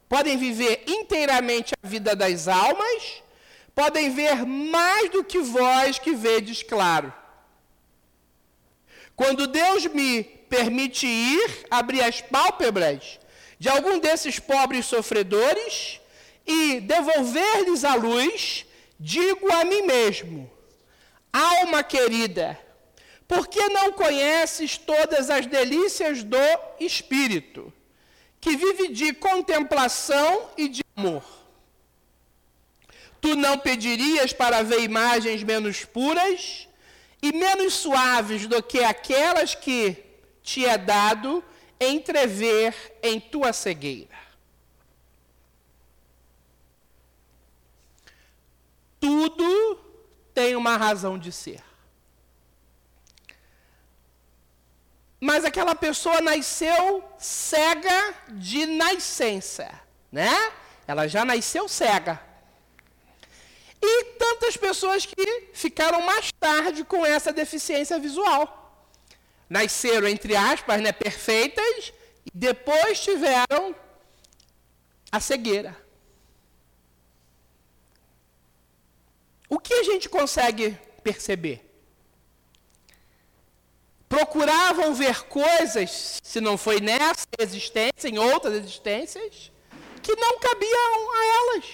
[0.09, 3.21] podem viver inteiramente a vida das almas,
[3.75, 7.13] podem ver mais do que vós que vedes claro.
[9.17, 13.19] Quando Deus me permite ir, abrir as pálpebras
[13.59, 16.01] de algum desses pobres sofredores
[16.47, 18.67] e devolver-lhes a luz,
[18.99, 20.51] digo a mim mesmo:
[21.33, 22.59] Alma querida,
[23.27, 26.37] por que não conheces todas as delícias do
[26.79, 27.73] Espírito,
[28.41, 31.25] que vive de contemplação e de amor?
[33.21, 36.69] Tu não pedirias para ver imagens menos puras
[37.23, 39.97] e menos suaves do que aquelas que
[40.43, 41.43] te é dado
[41.81, 44.17] entrever em tua cegueira?
[49.01, 49.77] Tudo
[50.33, 51.63] tem uma razão de ser.
[55.21, 59.71] Mas aquela pessoa nasceu cega de nascença,
[60.13, 60.53] né?
[60.87, 62.21] Ela já nasceu cega.
[63.81, 68.64] E tantas pessoas que ficaram mais tarde com essa deficiência visual.
[69.49, 71.93] Nasceram, entre aspas, né, perfeitas,
[72.25, 73.75] e depois tiveram
[75.13, 75.77] a cegueira.
[79.49, 81.71] O que a gente consegue perceber?
[84.09, 89.53] Procuravam ver coisas, se não foi nessa existência, em outras existências,
[90.03, 91.65] que não cabiam a elas.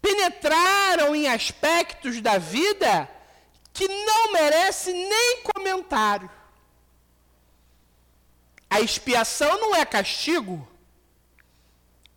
[0.00, 3.08] Penetraram em aspectos da vida
[3.78, 6.28] que não merece nem comentário.
[8.68, 10.68] A expiação não é castigo,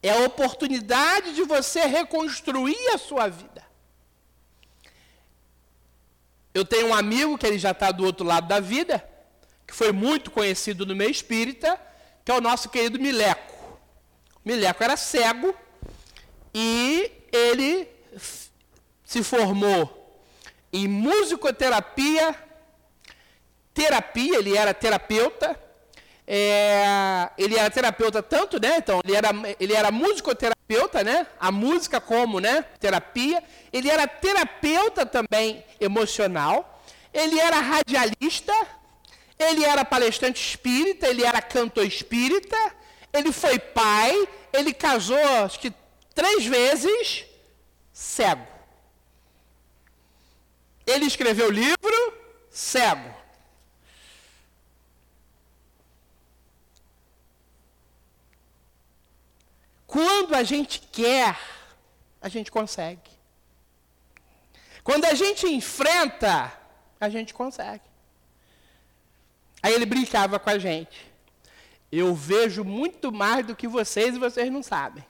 [0.02, 3.64] é a oportunidade de você reconstruir a sua vida.
[6.52, 9.08] Eu tenho um amigo que ele já está do outro lado da vida,
[9.68, 11.80] que foi muito conhecido no meio espírita,
[12.26, 13.80] que é o nosso querido Mileco.
[14.44, 15.56] Mileco era cego
[16.56, 17.88] e ele
[19.06, 20.01] se formou
[20.72, 22.36] em musicoterapia,
[23.74, 25.60] terapia, ele era terapeuta,
[26.34, 28.78] é, ele era terapeuta tanto, né?
[28.78, 31.28] Então, ele era, ele era musicoterapeuta, né?
[31.38, 32.64] A música como, né?
[32.80, 33.44] Terapia.
[33.74, 36.82] Ele era terapeuta também emocional.
[37.14, 38.54] Ele era radialista.
[39.38, 41.08] Ele era palestrante espírita.
[41.08, 42.58] Ele era cantor espírita.
[43.12, 44.28] Ele foi pai.
[44.54, 45.74] Ele casou, acho que
[46.16, 47.26] três vezes,
[47.92, 48.51] cego.
[50.92, 51.98] Ele escreveu livro,
[52.50, 53.14] cego.
[59.88, 61.38] Quando a gente quer
[62.22, 63.10] a gente consegue.
[64.84, 66.54] Quando a gente enfrenta,
[67.00, 67.84] a gente consegue.
[69.62, 71.12] Aí ele brincava com a gente.
[71.92, 75.04] Eu vejo muito mais do que vocês e vocês não sabem.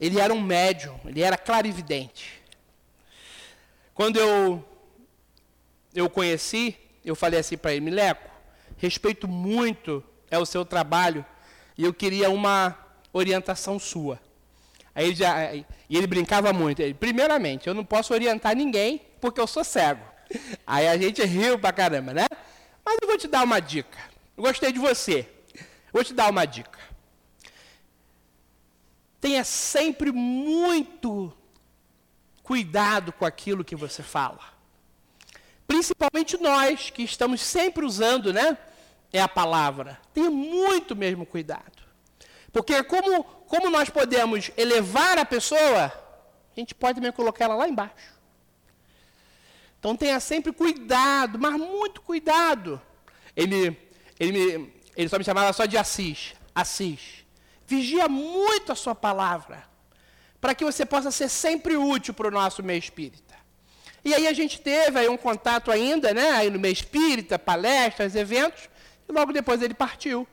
[0.00, 2.42] Ele era um médium, ele era clarividente.
[3.94, 4.64] Quando eu
[5.94, 8.28] eu conheci, eu falei assim para ele, Mileco,
[8.76, 11.24] respeito muito é o seu trabalho
[11.78, 12.76] e eu queria uma
[13.12, 14.20] orientação sua.
[14.94, 16.80] Aí ele já, e ele brincava muito.
[16.80, 20.04] Ele, Primeiramente, eu não posso orientar ninguém porque eu sou cego.
[20.66, 22.26] Aí a gente riu pra caramba, né?
[22.84, 23.98] Mas eu vou te dar uma dica.
[24.36, 25.28] Eu gostei de você.
[25.92, 26.78] Vou te dar uma dica.
[29.20, 31.32] Tenha sempre muito
[32.44, 34.38] cuidado com aquilo que você fala.
[35.66, 38.56] Principalmente nós que estamos sempre usando, né?
[39.10, 39.98] É a palavra.
[40.12, 41.82] Tenha muito mesmo cuidado.
[42.52, 47.66] Porque como, como nós podemos elevar a pessoa, a gente pode também colocar ela lá
[47.66, 48.12] embaixo.
[49.80, 52.80] Então tenha sempre cuidado, mas muito cuidado.
[53.34, 53.76] Ele,
[54.20, 56.34] ele, ele só me chamava só de Assis.
[56.54, 57.24] Assis.
[57.66, 59.73] Vigia muito a sua palavra
[60.44, 63.34] para que você possa ser sempre útil para o nosso meio espírita.
[64.04, 68.14] E aí a gente teve aí um contato ainda, né, aí no meio espírita, palestras,
[68.14, 68.68] eventos,
[69.08, 70.28] e logo depois ele partiu.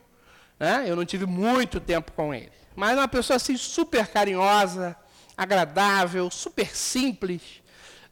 [0.60, 0.84] Né?
[0.86, 2.52] Eu não tive muito tempo com ele.
[2.76, 4.94] Mas uma pessoa assim super carinhosa,
[5.34, 7.40] agradável, super simples,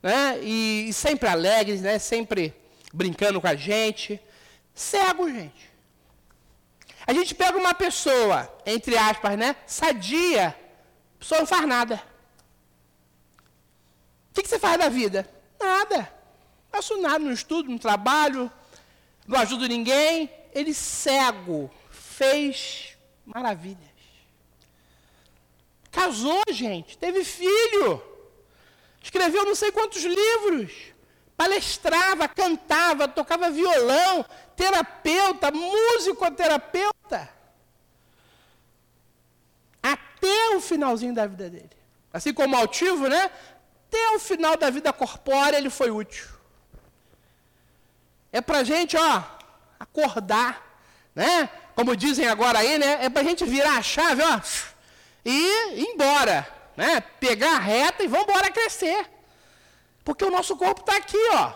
[0.02, 0.38] né?
[0.40, 1.98] E, e sempre alegre, né?
[1.98, 2.54] Sempre
[2.94, 4.18] brincando com a gente.
[4.74, 5.70] Cego, gente.
[7.06, 9.54] A gente pega uma pessoa, entre aspas, né?
[9.66, 10.56] Sadia,
[11.20, 12.02] pessoa não faz nada.
[14.30, 15.28] O que, que você faz da vida?
[15.60, 15.98] Nada.
[15.98, 18.50] Não faço nada, não estudo, não trabalho,
[19.26, 20.30] não ajudo ninguém.
[20.52, 23.78] Ele cego, fez maravilhas.
[25.90, 28.02] Casou, gente, teve filho.
[29.02, 30.72] Escreveu não sei quantos livros.
[31.36, 34.24] Palestrava, cantava, tocava violão,
[34.56, 37.39] terapeuta, músico terapeuta
[40.20, 41.70] até o finalzinho da vida dele.
[42.12, 43.30] Assim como o altivo, né?
[43.88, 46.28] Até o final da vida corpórea ele foi útil.
[48.30, 49.22] É para gente, ó,
[49.78, 50.62] acordar,
[51.14, 51.48] né?
[51.74, 53.04] Como dizem agora aí, né?
[53.04, 54.40] É para gente virar a chave, ó,
[55.24, 56.46] e ir embora,
[56.76, 57.00] né?
[57.00, 59.08] Pegar a reta e vamos embora crescer.
[60.04, 61.52] Porque o nosso corpo está aqui, ó,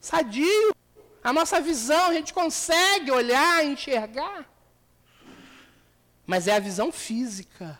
[0.00, 0.74] sadio.
[1.22, 4.46] A nossa visão, a gente consegue olhar, enxergar
[6.26, 7.78] mas é a visão física.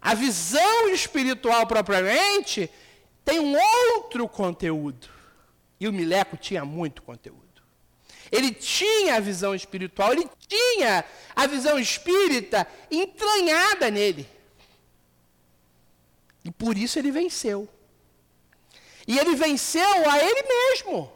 [0.00, 2.70] A visão espiritual propriamente
[3.24, 5.08] tem um outro conteúdo.
[5.80, 7.44] E o Mileco tinha muito conteúdo.
[8.30, 14.28] Ele tinha a visão espiritual, ele tinha a visão espírita entranhada nele.
[16.44, 17.68] E por isso ele venceu.
[19.06, 21.12] E ele venceu a ele mesmo.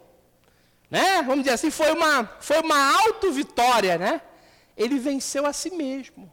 [0.89, 1.21] Né?
[1.21, 4.21] Vamos dizer assim, foi uma, foi uma auto-vitória, né?
[4.79, 6.31] Ele venceu a si mesmo.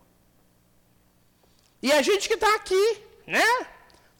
[1.82, 3.66] E a gente que está aqui, né?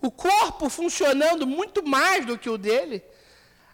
[0.02, 3.02] O corpo funcionando muito mais do que o dele,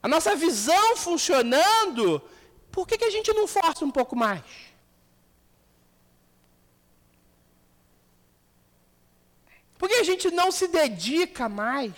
[0.03, 2.23] a nossa visão funcionando,
[2.71, 4.43] por que, que a gente não força um pouco mais?
[9.79, 11.95] Por que a gente não se dedica mais?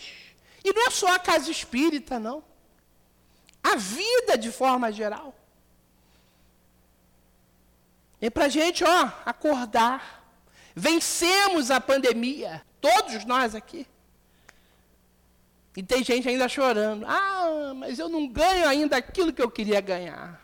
[0.65, 2.43] E não é só a casa espírita, não.
[3.63, 5.35] A vida de forma geral.
[8.25, 10.25] É para a gente, ó, acordar.
[10.75, 13.87] Vencemos a pandemia, todos nós aqui.
[15.77, 17.05] E tem gente ainda chorando.
[17.07, 20.43] Ah, mas eu não ganho ainda aquilo que eu queria ganhar.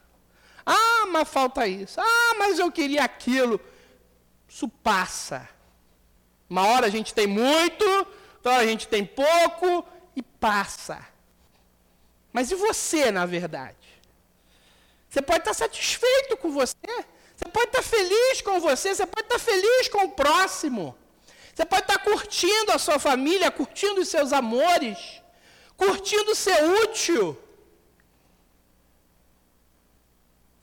[0.67, 1.99] Ah, mas falta isso.
[1.99, 3.59] Ah, mas eu queria aquilo.
[4.47, 5.49] Isso passa.
[6.51, 7.85] Uma hora a gente tem muito,
[8.35, 11.03] outra hora a gente tem pouco e passa.
[12.31, 14.03] Mas e você, na verdade?
[15.09, 16.77] Você pode estar satisfeito com você.
[17.41, 20.95] Você pode estar feliz com você, você pode estar feliz com o próximo.
[21.55, 25.23] Você pode estar curtindo a sua família, curtindo os seus amores,
[25.75, 27.39] curtindo ser útil.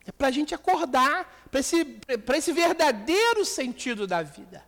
[0.05, 1.99] É para a gente acordar para esse,
[2.36, 4.63] esse verdadeiro sentido da vida.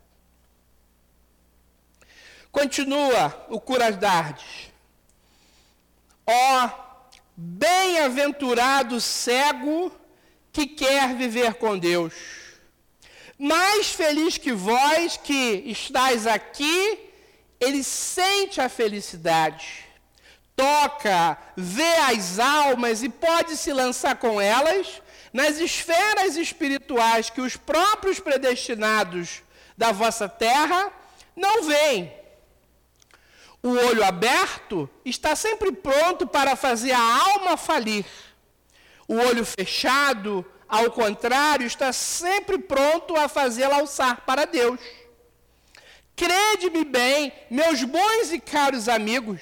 [2.51, 4.71] Continua o Curas Dardes.
[6.25, 6.69] Ó, oh,
[7.37, 9.98] bem-aventurado cego
[10.59, 12.13] que quer viver com Deus.
[13.37, 16.99] Mais feliz que vós que estáis aqui,
[17.61, 19.85] ele sente a felicidade,
[20.57, 25.01] toca, vê as almas e pode se lançar com elas
[25.31, 29.41] nas esferas espirituais que os próprios predestinados
[29.77, 30.91] da vossa terra
[31.37, 32.11] não veem.
[33.63, 38.05] O olho aberto está sempre pronto para fazer a alma falir.
[39.09, 44.79] O olho fechado, ao contrário, está sempre pronto a fazê-la alçar para Deus.
[46.15, 49.41] Crede-me bem, meus bons e caros amigos,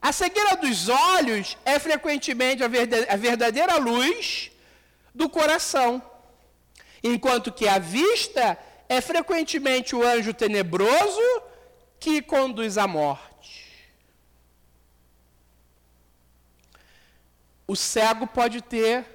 [0.00, 4.52] a cegueira dos olhos é frequentemente a verdadeira luz
[5.12, 6.00] do coração,
[7.02, 8.56] enquanto que a vista
[8.88, 11.42] é frequentemente o anjo tenebroso
[11.98, 13.29] que conduz à morte.
[17.70, 19.06] O cego pode ter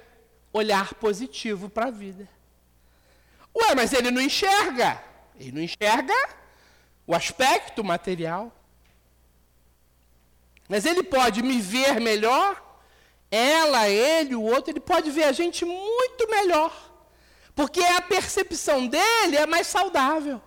[0.50, 2.26] olhar positivo para a vida.
[3.54, 4.98] Ué, mas ele não enxerga.
[5.38, 6.14] Ele não enxerga
[7.06, 8.50] o aspecto material.
[10.70, 12.80] Mas ele pode me ver melhor,
[13.30, 16.72] ela, ele, o outro, ele pode ver a gente muito melhor.
[17.54, 20.40] Porque a percepção dele é mais saudável.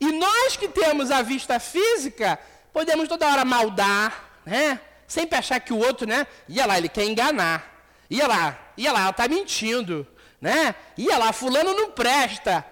[0.00, 2.40] E nós que temos a vista física,
[2.72, 4.80] podemos toda hora maldar, né?
[5.06, 6.26] Sempre achar que o outro, né?
[6.48, 7.86] Ia lá, ele quer enganar.
[8.10, 10.06] Ia lá, ia lá, ela está mentindo.
[10.40, 10.74] Né?
[10.96, 12.64] Ia lá, fulano não presta.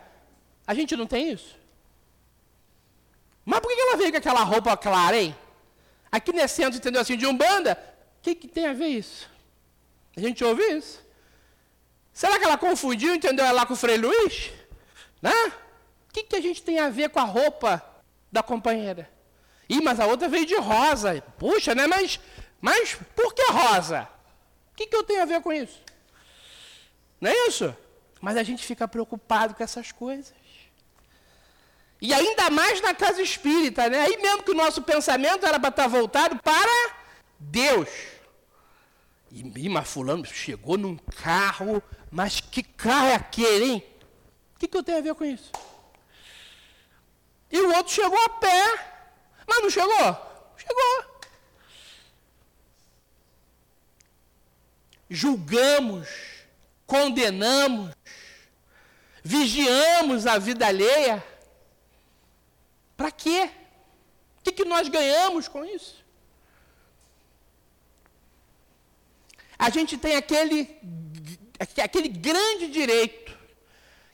[0.67, 1.57] A gente não tem isso.
[3.45, 5.37] Mas por que ela veio com aquela roupa clara, hein?
[6.11, 7.79] Aqui nesse centro, entendeu assim, de Umbanda,
[8.19, 9.29] o que, que tem a ver isso?
[10.17, 11.01] A gente ouve isso.
[12.13, 14.51] Será que ela confundiu, entendeu, ela com o Frei Luiz?
[15.21, 15.33] Né?
[16.09, 17.83] O que, que a gente tem a ver com a roupa
[18.31, 19.11] da companheira?
[19.73, 21.23] Ih, mas a outra veio de rosa.
[21.39, 21.87] Puxa, né?
[21.87, 22.21] Mas,
[22.61, 24.07] mas por que rosa?
[24.73, 25.81] O que, que eu tenho a ver com isso?
[27.19, 27.75] Não é isso?
[28.21, 30.35] Mas a gente fica preocupado com essas coisas.
[32.03, 34.01] E ainda mais na casa espírita, né?
[34.01, 36.95] Aí mesmo que o nosso pensamento era para estar voltado para
[37.39, 37.89] Deus.
[39.31, 43.85] E, mas fulano chegou num carro, mas que carro é aquele, hein?
[44.55, 45.51] O que, que eu tenho a ver com isso?
[47.51, 48.92] E o outro chegou a pé,
[49.53, 50.17] mas não chegou?
[50.57, 51.13] Chegou.
[55.11, 56.09] Julgamos,
[56.87, 57.95] condenamos,
[59.23, 61.23] vigiamos a vida alheia.
[62.97, 63.51] Para quê?
[64.39, 66.03] O que, que nós ganhamos com isso?
[69.59, 70.77] A gente tem aquele,
[71.83, 73.37] aquele grande direito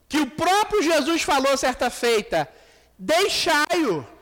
[0.09, 2.49] que o próprio Jesus falou certa feita:
[2.99, 4.17] deixai-o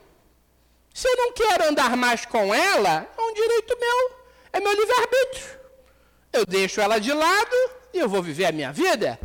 [0.96, 4.16] se eu não quero andar mais com ela, é um direito meu,
[4.50, 5.60] é meu livre-arbítrio.
[6.32, 7.54] Eu deixo ela de lado
[7.92, 9.20] e eu vou viver a minha vida,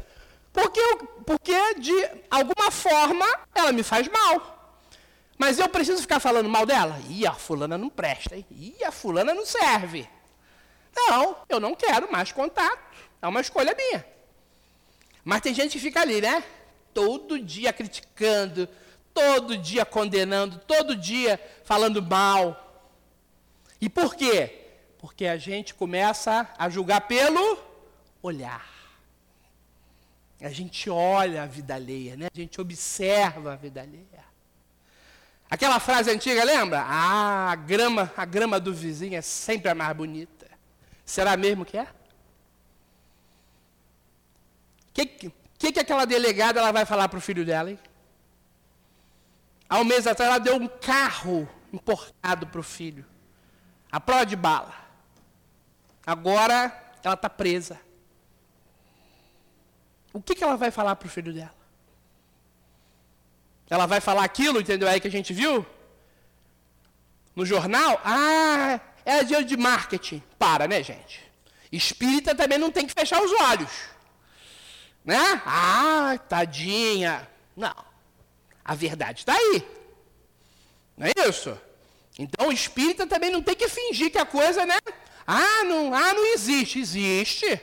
[0.52, 1.94] porque, eu, porque de
[2.30, 4.82] alguma forma ela me faz mal.
[5.38, 7.00] Mas eu preciso ficar falando mal dela?
[7.08, 8.46] Ih, a fulana não presta, hein?
[8.52, 10.10] Ih, a fulana não serve.
[10.94, 12.82] Não, eu não quero mais contato.
[13.22, 14.06] É uma escolha minha.
[15.24, 16.44] Mas tem gente que fica ali, né?
[16.94, 18.68] Todo dia criticando,
[19.14, 22.90] todo dia condenando, todo dia falando mal.
[23.80, 24.68] E por quê?
[24.98, 27.58] Porque a gente começa a julgar pelo
[28.22, 28.70] olhar.
[30.40, 32.28] A gente olha a vida alheia, né?
[32.34, 34.22] A gente observa a vida alheia.
[35.50, 36.82] Aquela frase antiga, lembra?
[36.82, 40.48] Ah, a grama, a grama do vizinho é sempre a mais bonita.
[41.06, 41.84] Será mesmo que é?
[41.84, 41.88] O
[44.94, 47.80] que, que, que aquela delegada ela vai falar para o filho dela, hein?
[49.72, 53.06] Há um mês atrás, ela deu um carro importado para o filho.
[53.90, 54.74] A prova de bala.
[56.06, 57.80] Agora, ela está presa.
[60.12, 61.56] O que, que ela vai falar para o filho dela?
[63.70, 65.66] Ela vai falar aquilo, entendeu aí que a gente viu?
[67.34, 68.02] No jornal?
[68.04, 70.22] Ah, é dinheiro de marketing.
[70.38, 71.24] Para, né, gente?
[71.72, 73.72] Espírita também não tem que fechar os olhos.
[75.06, 75.42] Né?
[75.46, 77.26] Ah, tadinha.
[77.56, 77.91] Não.
[78.72, 79.68] A verdade está aí.
[80.96, 81.60] Não é isso?
[82.18, 84.78] Então o espírita também não tem que fingir que a coisa, né?
[85.28, 86.80] Ah, não, ah, não existe.
[86.80, 87.62] Existe.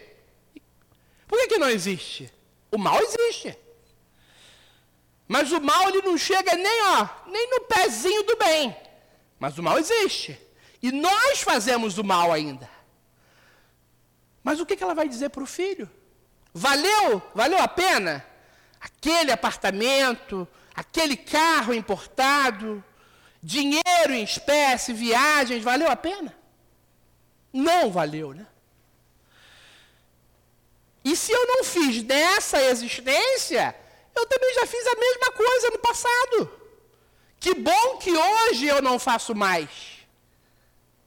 [1.26, 2.30] Por que, que não existe?
[2.70, 3.59] O mal existe.
[5.26, 8.76] Mas o mal ele não chega nem, ó, nem no pezinho do bem.
[9.38, 10.38] Mas o mal existe.
[10.82, 12.68] E nós fazemos o mal ainda.
[14.44, 15.90] Mas o que, que ela vai dizer para o filho?
[16.52, 17.22] Valeu?
[17.34, 18.26] Valeu a pena?
[18.78, 20.46] Aquele apartamento,
[20.79, 22.85] aquele carro importado,
[23.43, 26.33] dinheiro em espécie, viagens, valeu a pena?
[27.53, 28.47] Não valeu, né?
[31.05, 33.74] E se eu não fiz nessa existência,
[34.14, 36.51] eu também já fiz a mesma coisa no passado.
[37.41, 39.68] Que bom que hoje eu não faço mais.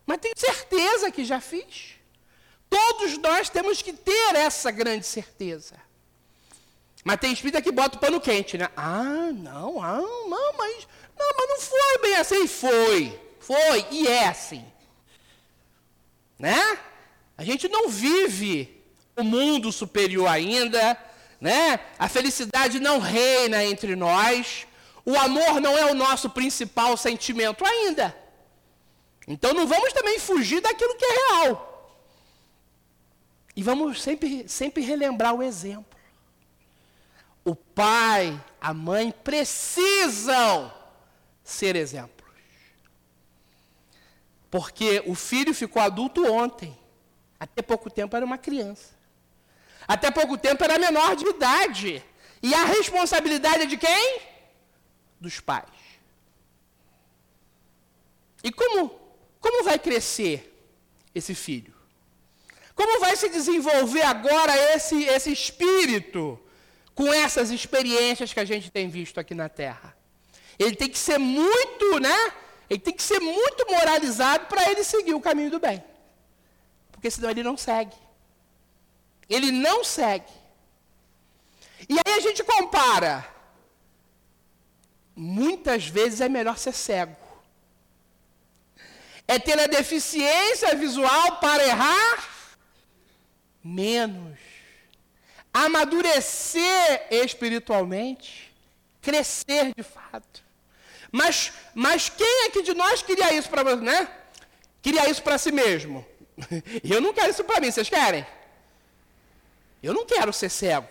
[0.05, 1.91] Mas tenho certeza que já fiz.
[2.69, 5.75] Todos nós temos que ter essa grande certeza.
[7.03, 8.69] Mas tem espírita que bota o pano quente, né?
[8.75, 10.87] Ah, não, ah, não, mas,
[11.17, 12.47] não, mas não foi bem assim.
[12.47, 13.19] Foi.
[13.39, 14.63] foi e é assim.
[16.37, 16.79] Né?
[17.37, 18.83] A gente não vive
[19.15, 20.97] o mundo superior ainda,
[21.39, 21.79] né?
[21.97, 24.67] A felicidade não reina entre nós.
[25.03, 28.15] O amor não é o nosso principal sentimento ainda.
[29.27, 31.67] Então não vamos também fugir daquilo que é real.
[33.55, 35.85] E vamos sempre, sempre relembrar o exemplo.
[37.43, 40.71] O pai, a mãe precisam
[41.43, 42.21] ser exemplos.
[44.49, 46.77] Porque o filho ficou adulto ontem.
[47.39, 48.93] Até pouco tempo era uma criança.
[49.87, 52.03] Até pouco tempo era menor de idade.
[52.43, 54.21] E a responsabilidade é de quem?
[55.19, 55.69] Dos pais.
[58.43, 58.99] E como,
[59.39, 60.53] como vai crescer
[61.13, 61.73] esse filho?
[62.75, 66.39] Como vai se desenvolver agora esse, esse espírito
[67.01, 69.97] com essas experiências que a gente tem visto aqui na Terra?
[70.59, 72.31] Ele tem que ser muito, né?
[72.69, 75.83] Ele tem que ser muito moralizado para ele seguir o caminho do bem.
[76.91, 77.95] Porque senão ele não segue.
[79.27, 80.31] Ele não segue.
[81.89, 83.27] E aí a gente compara.
[85.15, 87.17] Muitas vezes é melhor ser cego.
[89.27, 92.29] É ter a deficiência visual para errar
[93.63, 94.50] menos.
[95.53, 98.53] Amadurecer espiritualmente,
[99.01, 100.43] crescer de fato.
[101.11, 104.07] Mas, mas quem é que de nós queria isso para né?
[104.81, 106.05] Queria isso para si mesmo?
[106.83, 108.25] Eu não quero isso para mim, vocês querem?
[109.83, 110.87] Eu não quero ser cego.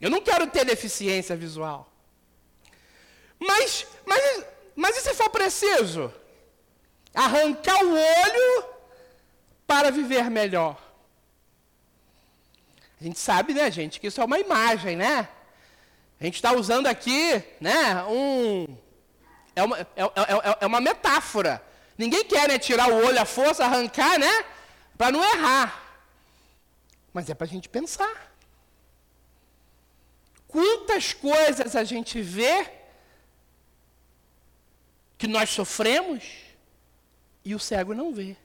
[0.00, 1.92] Eu não quero ter deficiência visual.
[3.38, 4.44] Mas, mas,
[4.74, 6.12] mas e se for preciso?
[7.12, 8.64] Arrancar o olho
[9.66, 10.87] para viver melhor.
[13.00, 15.28] A gente sabe, né, gente, que isso é uma imagem, né?
[16.20, 18.76] A gente está usando aqui, né, um...
[19.54, 21.62] É uma, é, é, é, é uma metáfora.
[21.96, 24.44] Ninguém quer né, tirar o olho à força, arrancar, né?
[24.96, 25.82] Para não errar.
[27.12, 28.32] Mas é para a gente pensar.
[30.46, 32.70] Quantas coisas a gente vê
[35.18, 36.24] que nós sofremos
[37.44, 38.36] e o cego não vê.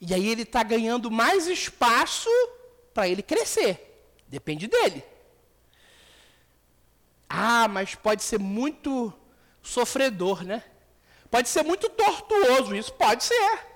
[0.00, 2.30] E aí ele está ganhando mais espaço
[2.94, 3.84] para ele crescer.
[4.28, 5.04] Depende dele.
[7.28, 9.12] Ah, mas pode ser muito
[9.62, 10.64] sofredor, né?
[11.30, 13.66] Pode ser muito tortuoso, isso pode ser.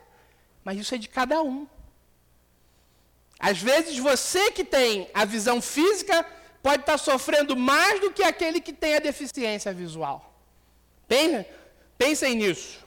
[0.65, 1.67] Mas isso é de cada um.
[3.39, 6.25] Às vezes você que tem a visão física
[6.63, 10.33] pode estar tá sofrendo mais do que aquele que tem a deficiência visual.
[11.99, 12.79] Pensem nisso.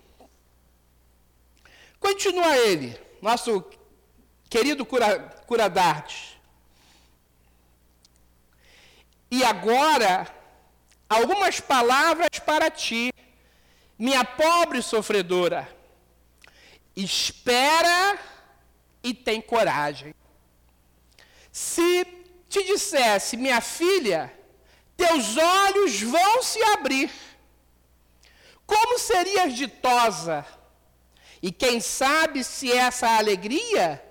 [1.99, 3.65] Continua ele nosso
[4.47, 5.65] querido cura, cura.
[9.31, 10.27] E agora,
[11.09, 13.11] algumas palavras para ti,
[13.97, 15.67] minha pobre sofredora.
[16.95, 18.19] Espera
[19.03, 20.13] e tem coragem.
[21.51, 22.05] Se
[22.47, 24.31] te dissesse, minha filha,
[24.95, 27.11] teus olhos vão se abrir,
[28.67, 30.45] como serias ditosa
[31.41, 34.03] e quem sabe se essa alegria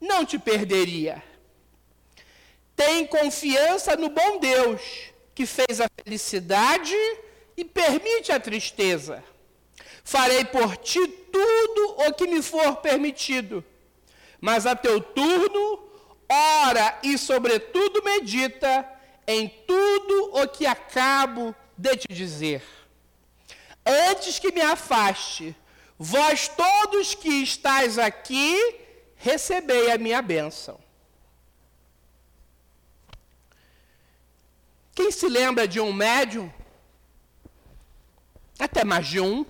[0.00, 1.22] não te perderia.
[2.76, 4.80] Tem confiança no bom Deus,
[5.34, 6.94] que fez a felicidade
[7.56, 9.22] e permite a tristeza.
[10.02, 13.64] Farei por ti tudo o que me for permitido,
[14.40, 15.88] mas a teu turno,
[16.28, 18.86] ora e sobretudo medita
[19.26, 22.62] em tudo o que acabo de te dizer.
[23.86, 25.56] Antes que me afaste,
[25.98, 28.80] Vós todos que estáis aqui,
[29.16, 30.78] recebei a minha bênção.
[34.94, 36.52] Quem se lembra de um médium?
[38.58, 39.44] Até mais de um,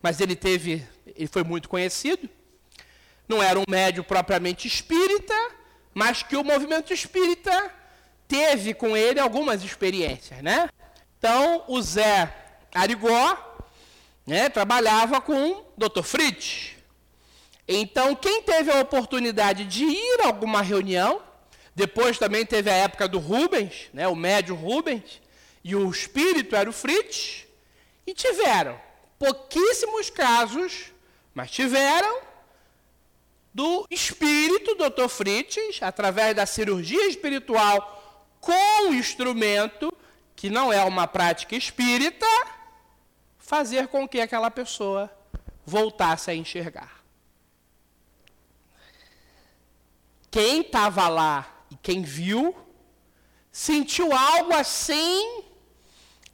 [0.00, 2.28] mas ele teve, ele foi muito conhecido.
[3.28, 5.34] Não era um médium propriamente espírita,
[5.92, 7.74] mas que o movimento espírita
[8.28, 10.68] teve com ele algumas experiências, né?
[11.18, 12.32] Então, o Zé
[12.72, 13.55] Arigó
[14.26, 16.02] né, trabalhava com o Dr.
[16.02, 16.72] Fritz.
[17.68, 21.22] Então, quem teve a oportunidade de ir a alguma reunião,
[21.74, 25.20] depois também teve a época do Rubens, né, o médio Rubens,
[25.62, 27.44] e o espírito era o Fritz,
[28.06, 28.80] e tiveram
[29.18, 30.92] pouquíssimos casos,
[31.34, 32.20] mas tiveram
[33.52, 35.08] do espírito Dr.
[35.08, 39.90] Fritz, através da cirurgia espiritual com o instrumento,
[40.36, 42.26] que não é uma prática espírita,
[43.46, 45.08] fazer com que aquela pessoa
[45.64, 47.00] voltasse a enxergar.
[50.28, 52.54] Quem estava lá e quem viu,
[53.52, 55.44] sentiu algo assim,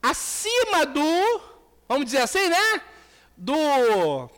[0.03, 1.41] acima do
[1.87, 2.83] vamos dizer assim, né?
[3.37, 4.31] Do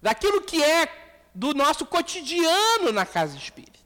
[0.00, 0.88] daquilo que é
[1.34, 3.78] do nosso cotidiano na casa espírita.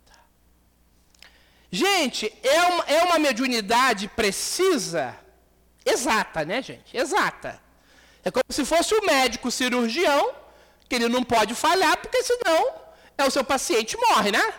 [1.72, 5.18] Gente, é uma, é uma mediunidade precisa,
[5.84, 6.96] exata, né, gente?
[6.96, 7.60] Exata.
[8.24, 10.34] É como se fosse o médico cirurgião,
[10.88, 12.74] que ele não pode falhar, porque senão
[13.18, 14.54] é o seu paciente morre, né?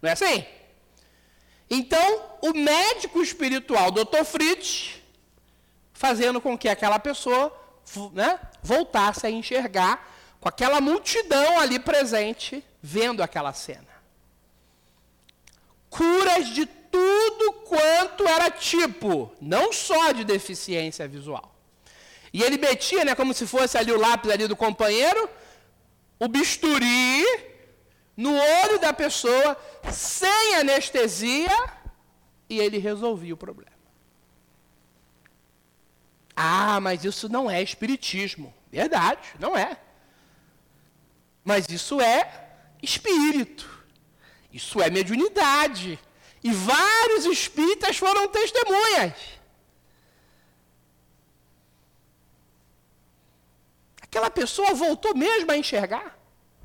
[0.00, 0.44] Não é assim?
[1.70, 4.24] Então, o médico espiritual, Dr.
[4.24, 5.02] Fritz,
[5.92, 7.52] fazendo com que aquela pessoa
[8.12, 10.08] né, voltasse a enxergar
[10.40, 13.88] com aquela multidão ali presente, vendo aquela cena.
[15.90, 21.57] Curas de tudo quanto era tipo, não só de deficiência visual.
[22.38, 25.28] E ele metia, né, como se fosse ali o lápis ali do companheiro,
[26.20, 27.24] o bisturi
[28.16, 29.56] no olho da pessoa,
[29.90, 31.56] sem anestesia,
[32.48, 33.72] e ele resolvia o problema.
[36.36, 38.54] Ah, mas isso não é espiritismo.
[38.70, 39.76] Verdade, não é.
[41.44, 42.20] Mas isso é
[42.80, 43.68] espírito.
[44.52, 45.98] Isso é mediunidade.
[46.44, 49.37] E vários espíritas foram testemunhas.
[54.10, 56.18] Aquela pessoa voltou mesmo a enxergar?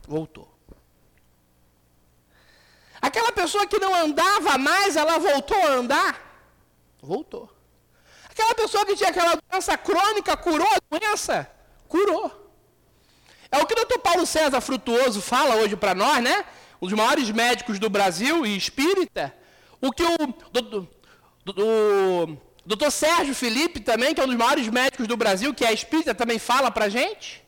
[0.07, 0.49] Voltou.
[3.01, 6.21] Aquela pessoa que não andava mais, ela voltou a andar?
[7.01, 7.53] Voltou.
[8.29, 11.51] Aquela pessoa que tinha aquela doença crônica, curou a doença?
[11.89, 12.31] Curou.
[13.51, 16.45] É o que o doutor Paulo César Frutuoso fala hoje para nós, né?
[16.81, 19.35] Um dos maiores médicos do Brasil e espírita.
[19.81, 20.15] O que o
[22.65, 26.15] doutor Sérgio Felipe também, que é um dos maiores médicos do Brasil, que é espírita,
[26.15, 27.43] também fala para gente.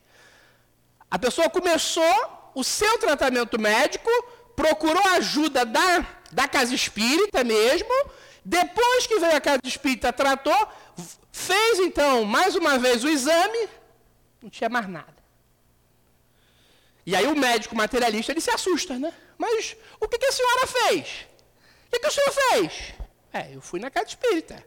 [1.10, 4.10] A pessoa começou o seu tratamento médico
[4.56, 7.94] procurou ajuda da, da casa espírita mesmo,
[8.44, 10.68] depois que veio a casa espírita, tratou,
[11.32, 13.68] fez então mais uma vez o exame,
[14.42, 15.14] não tinha mais nada.
[17.06, 19.14] E aí o médico materialista ele se assusta, né?
[19.38, 21.28] Mas o que, que a senhora fez?
[21.88, 22.94] O que, que o senhor fez?
[23.32, 24.64] É, eu fui na casa espírita.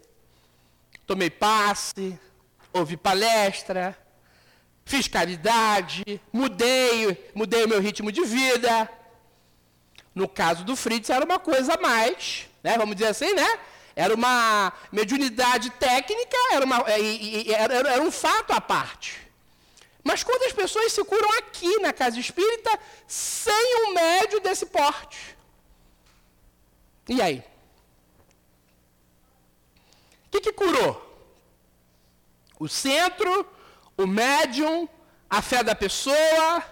[1.09, 2.21] Tomei passe,
[2.71, 3.97] ouvi palestra,
[4.85, 8.87] fiz caridade, mudei, mudei o meu ritmo de vida.
[10.15, 12.77] No caso do Fritz, era uma coisa a mais, né?
[12.77, 13.59] vamos dizer assim, né?
[13.97, 19.19] Era uma mediunidade técnica, era, uma, era, era um fato à parte.
[20.05, 25.39] Mas quantas pessoas se curam aqui na casa espírita sem um médio desse porte?
[27.09, 27.43] E aí?
[30.39, 31.05] Que, que curou?
[32.61, 33.47] O centro,
[33.97, 34.89] o médium,
[35.29, 36.65] a fé da pessoa,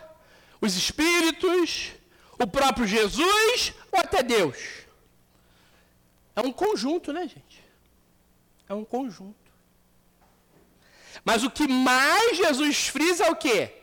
[0.61, 1.93] os espíritos,
[2.39, 4.57] o próprio Jesus ou até Deus?
[6.37, 7.65] É um conjunto, né, gente?
[8.69, 9.35] É um conjunto.
[11.25, 13.75] Mas o que mais Jesus frisa é o quê?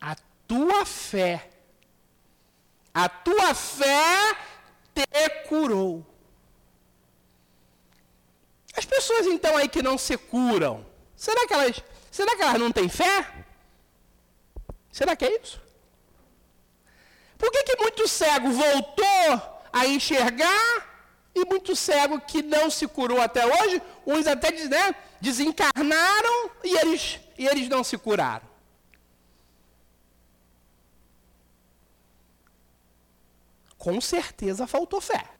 [0.00, 0.16] A
[0.48, 1.50] tua fé.
[2.94, 4.34] A tua fé
[4.94, 6.06] te curou.
[8.80, 10.86] As pessoas então aí que não se curam,
[11.16, 13.26] será que elas, será que elas não têm fé?
[14.92, 15.60] Será que é isso?
[17.36, 20.88] Por que, que muito cego voltou a enxergar
[21.34, 27.18] e muito cego que não se curou até hoje, uns até né, desencarnaram e eles,
[27.38, 28.48] e eles não se curaram?
[33.78, 35.39] Com certeza faltou fé.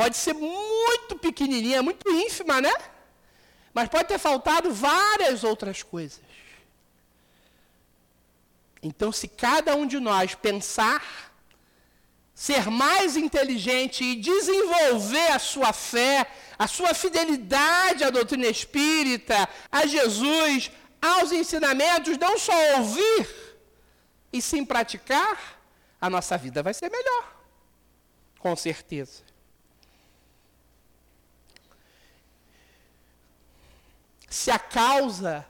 [0.00, 2.72] Pode ser muito pequenininha, muito ínfima, né?
[3.74, 6.22] Mas pode ter faltado várias outras coisas.
[8.82, 11.34] Então, se cada um de nós pensar,
[12.34, 16.26] ser mais inteligente e desenvolver a sua fé,
[16.58, 20.70] a sua fidelidade à doutrina espírita, a Jesus,
[21.02, 23.28] aos ensinamentos, não só ouvir
[24.32, 25.60] e sim praticar,
[26.00, 27.36] a nossa vida vai ser melhor.
[28.38, 29.28] Com certeza.
[34.30, 35.44] Se a causa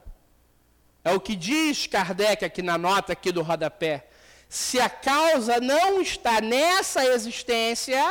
[1.04, 4.08] é o que diz Kardec aqui na nota aqui do rodapé.
[4.48, 8.02] Se a causa não está nessa existência,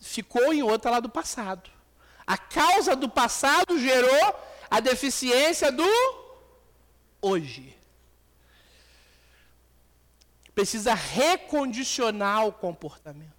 [0.00, 1.68] ficou em outra lá do passado.
[2.26, 4.34] A causa do passado gerou
[4.70, 5.86] a deficiência do
[7.20, 7.76] hoje.
[10.54, 13.35] Precisa recondicionar o comportamento.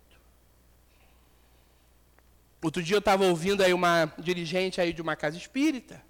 [2.62, 6.01] Outro dia eu estava ouvindo aí uma dirigente aí de uma casa espírita,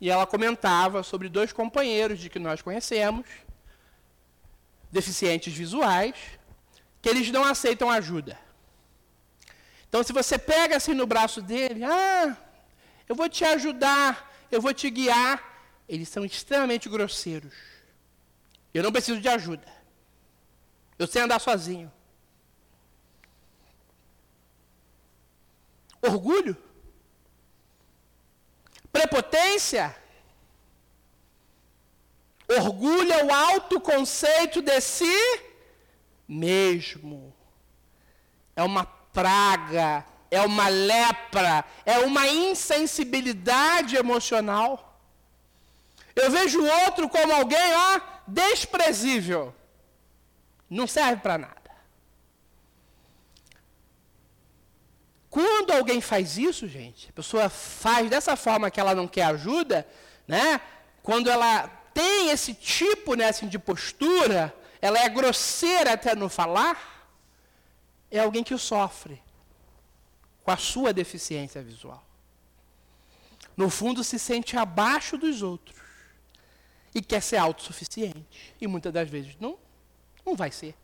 [0.00, 3.26] e ela comentava sobre dois companheiros de que nós conhecemos,
[4.90, 6.14] deficientes visuais,
[7.00, 8.38] que eles não aceitam ajuda.
[9.88, 12.36] Então, se você pega assim no braço dele, ah,
[13.08, 15.42] eu vou te ajudar, eu vou te guiar.
[15.88, 17.54] Eles são extremamente grosseiros.
[18.72, 19.66] Eu não preciso de ajuda.
[20.98, 21.92] Eu sei andar sozinho.
[26.06, 26.56] Orgulho?
[28.92, 29.96] Prepotência?
[32.46, 35.40] Orgulho é o autoconceito de si
[36.28, 37.34] mesmo.
[38.54, 45.00] É uma praga, é uma lepra, é uma insensibilidade emocional.
[46.14, 49.54] Eu vejo o outro como alguém, ó, desprezível.
[50.68, 51.63] Não serve para nada.
[55.34, 59.84] Quando alguém faz isso, gente, a pessoa faz dessa forma que ela não quer ajuda,
[60.28, 60.60] né?
[61.02, 67.18] Quando ela tem esse tipo né, assim, de postura, ela é grosseira até no falar,
[68.12, 69.20] é alguém que sofre
[70.44, 72.06] com a sua deficiência visual.
[73.56, 75.80] No fundo, se sente abaixo dos outros
[76.94, 78.54] e quer ser autossuficiente.
[78.60, 79.58] E muitas das vezes não,
[80.24, 80.76] não vai ser.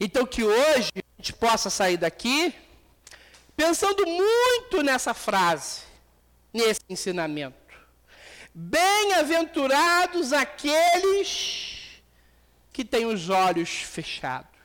[0.00, 2.54] Então, que hoje a gente possa sair daqui
[3.56, 5.82] pensando muito nessa frase,
[6.52, 7.56] nesse ensinamento.
[8.54, 12.00] Bem-aventurados aqueles
[12.72, 14.56] que têm os olhos fechados.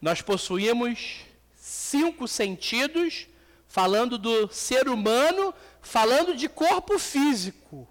[0.00, 1.20] Nós possuímos
[1.54, 3.26] cinco sentidos,
[3.66, 7.88] falando do ser humano, falando de corpo físico,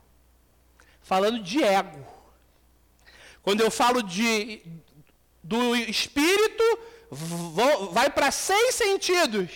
[1.01, 2.05] falando de ego.
[3.41, 4.61] Quando eu falo de,
[5.49, 6.63] do espírito,
[7.91, 9.49] vai para seis sentidos.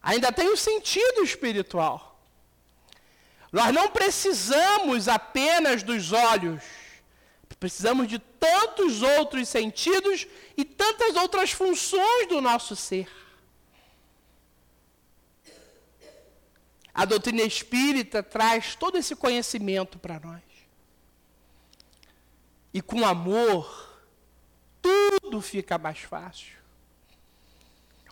[0.00, 2.22] Ainda tem o sentido espiritual.
[3.50, 6.62] Nós não precisamos apenas dos olhos,
[7.58, 13.10] precisamos de tantos outros sentidos e tantas outras funções do nosso ser.
[16.94, 20.42] A doutrina espírita traz todo esse conhecimento para nós.
[22.72, 23.87] E com amor,
[24.82, 26.56] tudo fica mais fácil.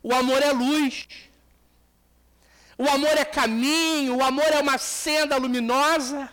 [0.02, 1.08] O amor é luz.
[2.78, 6.30] O amor é caminho, o amor é uma senda luminosa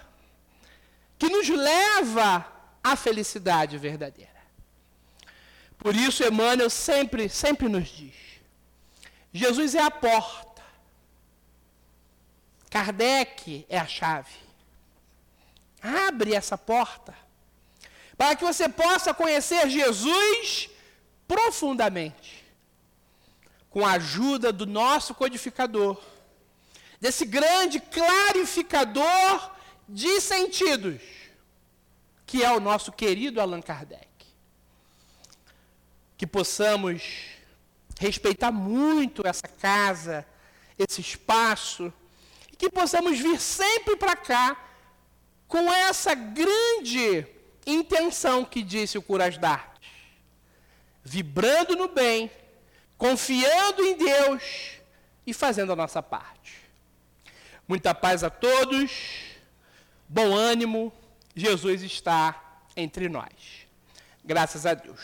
[1.17, 2.45] que nos leva
[2.83, 4.31] à felicidade verdadeira.
[5.77, 8.15] Por isso, Emmanuel sempre, sempre nos diz:
[9.31, 10.61] Jesus é a porta,
[12.69, 14.35] Kardec é a chave.
[15.81, 17.22] Abre essa porta
[18.17, 20.69] para que você possa conhecer Jesus
[21.27, 22.43] profundamente,
[23.69, 25.99] com a ajuda do nosso codificador
[27.03, 29.51] desse grande clarificador
[29.89, 31.01] de sentidos,
[32.25, 34.07] que é o nosso querido Allan Kardec.
[36.15, 37.03] Que possamos
[37.99, 40.25] respeitar muito essa casa,
[40.79, 41.91] esse espaço,
[42.53, 44.57] e que possamos vir sempre para cá
[45.45, 47.27] com essa grande
[47.65, 49.89] intenção que disse o Curas d'Arte,
[51.03, 52.29] vibrando no bem,
[52.97, 54.43] confiando em Deus
[55.25, 56.61] e fazendo a nossa parte.
[57.67, 58.91] Muita paz a todos,
[60.07, 60.91] bom ânimo,
[61.35, 63.67] Jesus está entre nós.
[64.23, 64.99] Graças a Deus.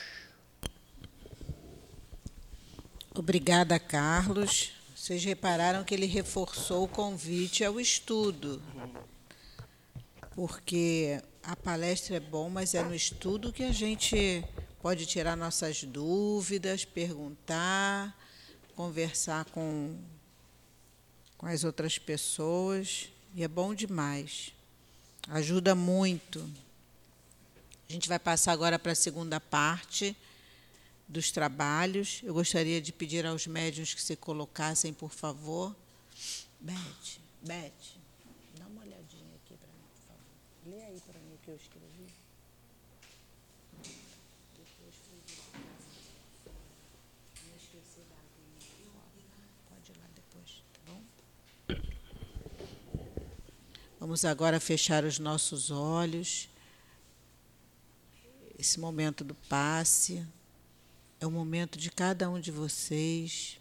[3.13, 4.71] Obrigada, Carlos.
[4.95, 8.61] Vocês repararam que ele reforçou o convite ao estudo.
[10.35, 14.43] Porque a palestra é bom, mas é no estudo que a gente
[14.81, 18.17] pode tirar nossas dúvidas, perguntar,
[18.75, 19.97] conversar com
[21.39, 24.53] com as outras pessoas e é bom demais.
[25.29, 26.47] Ajuda muito.
[27.89, 30.15] A gente vai passar agora para a segunda parte
[31.07, 32.19] dos trabalhos.
[32.23, 35.73] Eu gostaria de pedir aos médiuns que se colocassem, por favor.
[36.59, 37.71] Beth, Beth,
[38.57, 40.21] dá uma olhadinha aqui para mim, por favor.
[40.65, 41.89] Lê aí para mim o que eu escrevi.
[54.09, 56.49] Vamos agora fechar os nossos olhos.
[58.57, 60.25] Esse momento do passe
[61.19, 63.59] é o momento de cada um de vocês.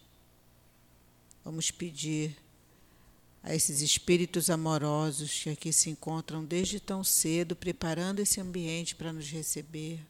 [1.45, 2.35] Vamos pedir
[3.43, 9.13] a esses espíritos amorosos que aqui se encontram desde tão cedo, preparando esse ambiente para
[9.13, 10.01] nos receber,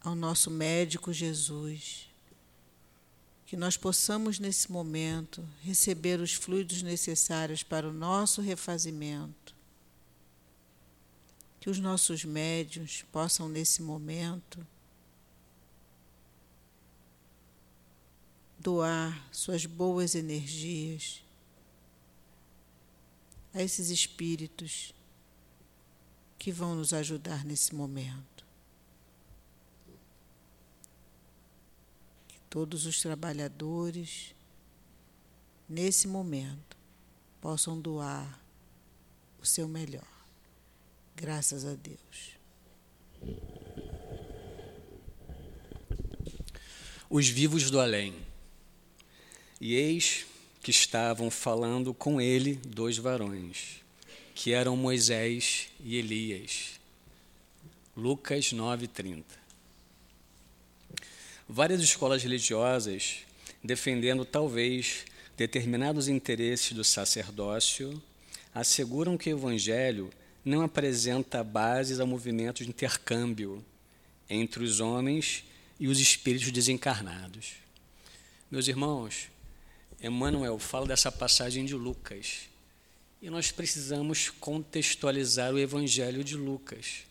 [0.00, 2.10] ao nosso médico Jesus
[3.52, 9.54] que nós possamos, nesse momento, receber os fluidos necessários para o nosso refazimento.
[11.60, 14.66] Que os nossos médios possam, nesse momento,
[18.58, 21.22] doar suas boas energias
[23.52, 24.94] a esses espíritos
[26.38, 28.46] que vão nos ajudar nesse momento.
[32.52, 34.34] Todos os trabalhadores,
[35.66, 36.76] nesse momento,
[37.40, 38.38] possam doar
[39.40, 40.06] o seu melhor.
[41.16, 42.36] Graças a Deus.
[47.08, 48.14] Os vivos do além.
[49.58, 50.26] E eis
[50.60, 53.82] que estavam falando com ele dois varões,
[54.34, 56.78] que eram Moisés e Elias.
[57.96, 59.41] Lucas 9:30.
[61.54, 63.26] Várias escolas religiosas
[63.62, 65.04] defendendo talvez
[65.36, 68.02] determinados interesses do sacerdócio
[68.54, 70.10] asseguram que o evangelho
[70.42, 73.62] não apresenta bases ao movimento de intercâmbio
[74.30, 75.44] entre os homens
[75.78, 77.56] e os espíritos desencarnados.
[78.50, 79.28] Meus irmãos,
[80.02, 82.48] Emmanuel fala dessa passagem de Lucas.
[83.20, 87.02] E nós precisamos contextualizar o Evangelho de Lucas.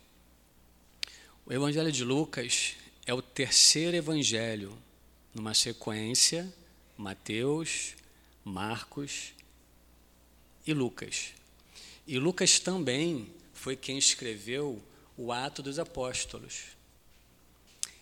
[1.46, 2.74] O Evangelho de Lucas
[3.04, 4.76] é o terceiro evangelho,
[5.34, 6.52] numa sequência:
[6.96, 7.94] Mateus,
[8.44, 9.32] Marcos
[10.66, 11.32] e Lucas.
[12.06, 14.82] E Lucas também foi quem escreveu
[15.16, 16.62] o Ato dos Apóstolos.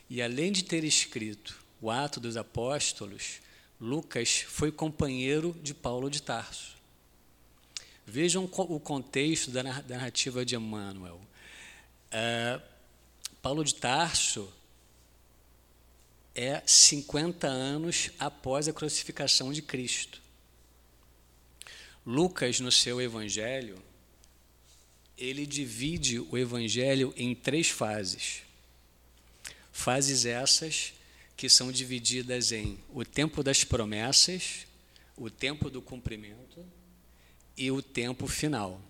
[0.09, 3.40] E além de ter escrito o Ato dos Apóstolos,
[3.80, 6.76] Lucas foi companheiro de Paulo de Tarso.
[8.07, 11.20] Vejam o contexto da narrativa de Emmanuel.
[12.11, 12.61] É,
[13.40, 14.53] Paulo de Tarso
[16.41, 20.22] é 50 anos após a crucificação de Cristo.
[22.05, 23.76] Lucas, no seu evangelho,
[25.18, 28.41] ele divide o evangelho em três fases.
[29.70, 30.95] Fases essas
[31.36, 34.66] que são divididas em o tempo das promessas,
[35.18, 36.64] o tempo do cumprimento
[37.55, 38.80] e o tempo final.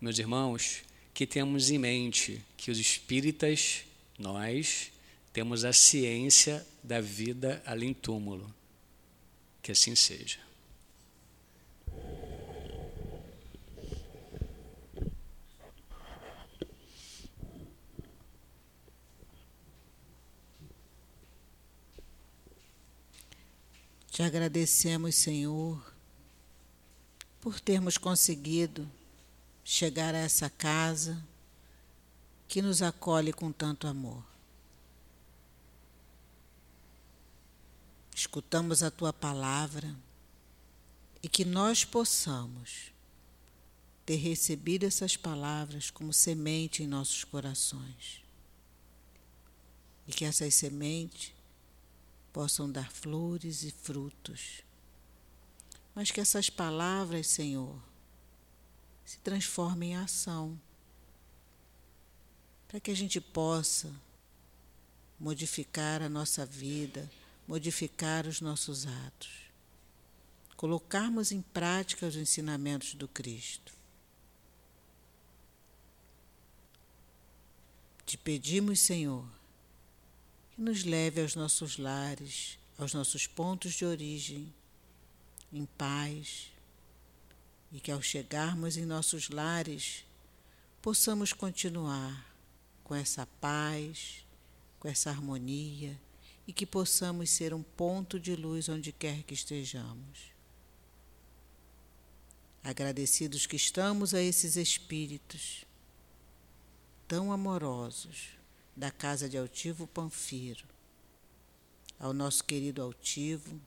[0.00, 0.82] Meus irmãos,
[1.12, 3.84] que temos em mente que os espíritas,
[4.18, 4.93] nós,
[5.34, 8.54] temos a ciência da vida além túmulo.
[9.60, 10.38] Que assim seja.
[24.08, 25.84] Te agradecemos, Senhor,
[27.40, 28.88] por termos conseguido
[29.64, 31.20] chegar a essa casa
[32.46, 34.33] que nos acolhe com tanto amor.
[38.14, 39.94] Escutamos a tua palavra
[41.20, 42.92] e que nós possamos
[44.06, 48.22] ter recebido essas palavras como semente em nossos corações.
[50.06, 51.32] E que essas sementes
[52.32, 54.62] possam dar flores e frutos.
[55.94, 57.76] Mas que essas palavras, Senhor,
[59.04, 60.60] se transformem em ação,
[62.68, 63.90] para que a gente possa
[65.18, 67.10] modificar a nossa vida,
[67.46, 69.30] modificar os nossos atos,
[70.56, 73.72] colocarmos em prática os ensinamentos do Cristo.
[78.06, 79.26] Te pedimos, Senhor,
[80.54, 84.52] que nos leve aos nossos lares, aos nossos pontos de origem,
[85.52, 86.50] em paz,
[87.72, 90.04] e que ao chegarmos em nossos lares
[90.80, 92.24] possamos continuar
[92.84, 94.24] com essa paz,
[94.78, 95.98] com essa harmonia
[96.46, 100.32] e que possamos ser um ponto de luz onde quer que estejamos.
[102.62, 105.64] Agradecidos que estamos a esses espíritos
[107.06, 108.30] tão amorosos
[108.76, 110.64] da casa de Altivo Panfiro,
[111.98, 113.60] ao nosso querido Altivo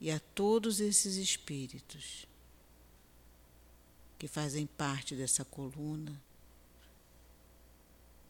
[0.00, 2.26] e a todos esses espíritos
[4.18, 6.20] que fazem parte dessa coluna,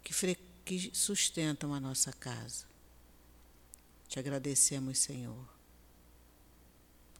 [0.05, 0.15] que,
[0.65, 2.70] que sustentam a nossa casa.
[4.11, 5.49] Te agradecemos, Senhor,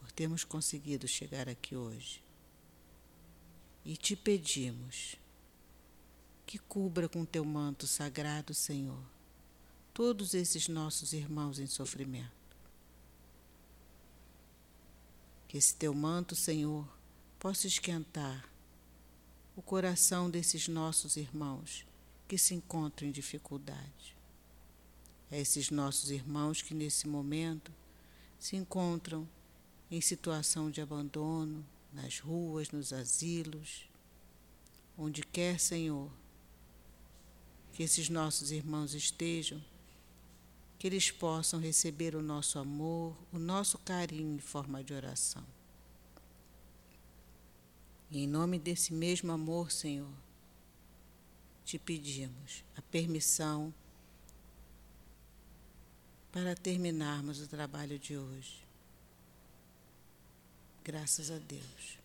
[0.01, 2.21] por termos conseguido chegar aqui hoje.
[3.85, 5.15] E te pedimos
[6.45, 9.01] que cubra com teu manto sagrado, Senhor,
[9.95, 12.33] todos esses nossos irmãos em sofrimento.
[15.47, 16.89] Que esse teu manto, Senhor,
[17.39, 18.51] possa esquentar
[19.55, 21.87] o coração desses nossos irmãos
[22.27, 24.20] que se encontram em dificuldade.
[25.31, 27.73] A esses nossos irmãos que nesse momento
[28.39, 29.29] se encontram
[29.91, 33.89] em situação de abandono, nas ruas, nos asilos,
[34.97, 36.11] onde quer, Senhor,
[37.73, 39.63] que esses nossos irmãos estejam,
[40.79, 45.45] que eles possam receber o nosso amor, o nosso carinho em forma de oração.
[48.11, 50.11] E em nome desse mesmo amor, Senhor,
[51.65, 53.73] te pedimos a permissão
[56.33, 58.65] para terminarmos o trabalho de hoje.
[60.85, 62.00] Graças a Deus.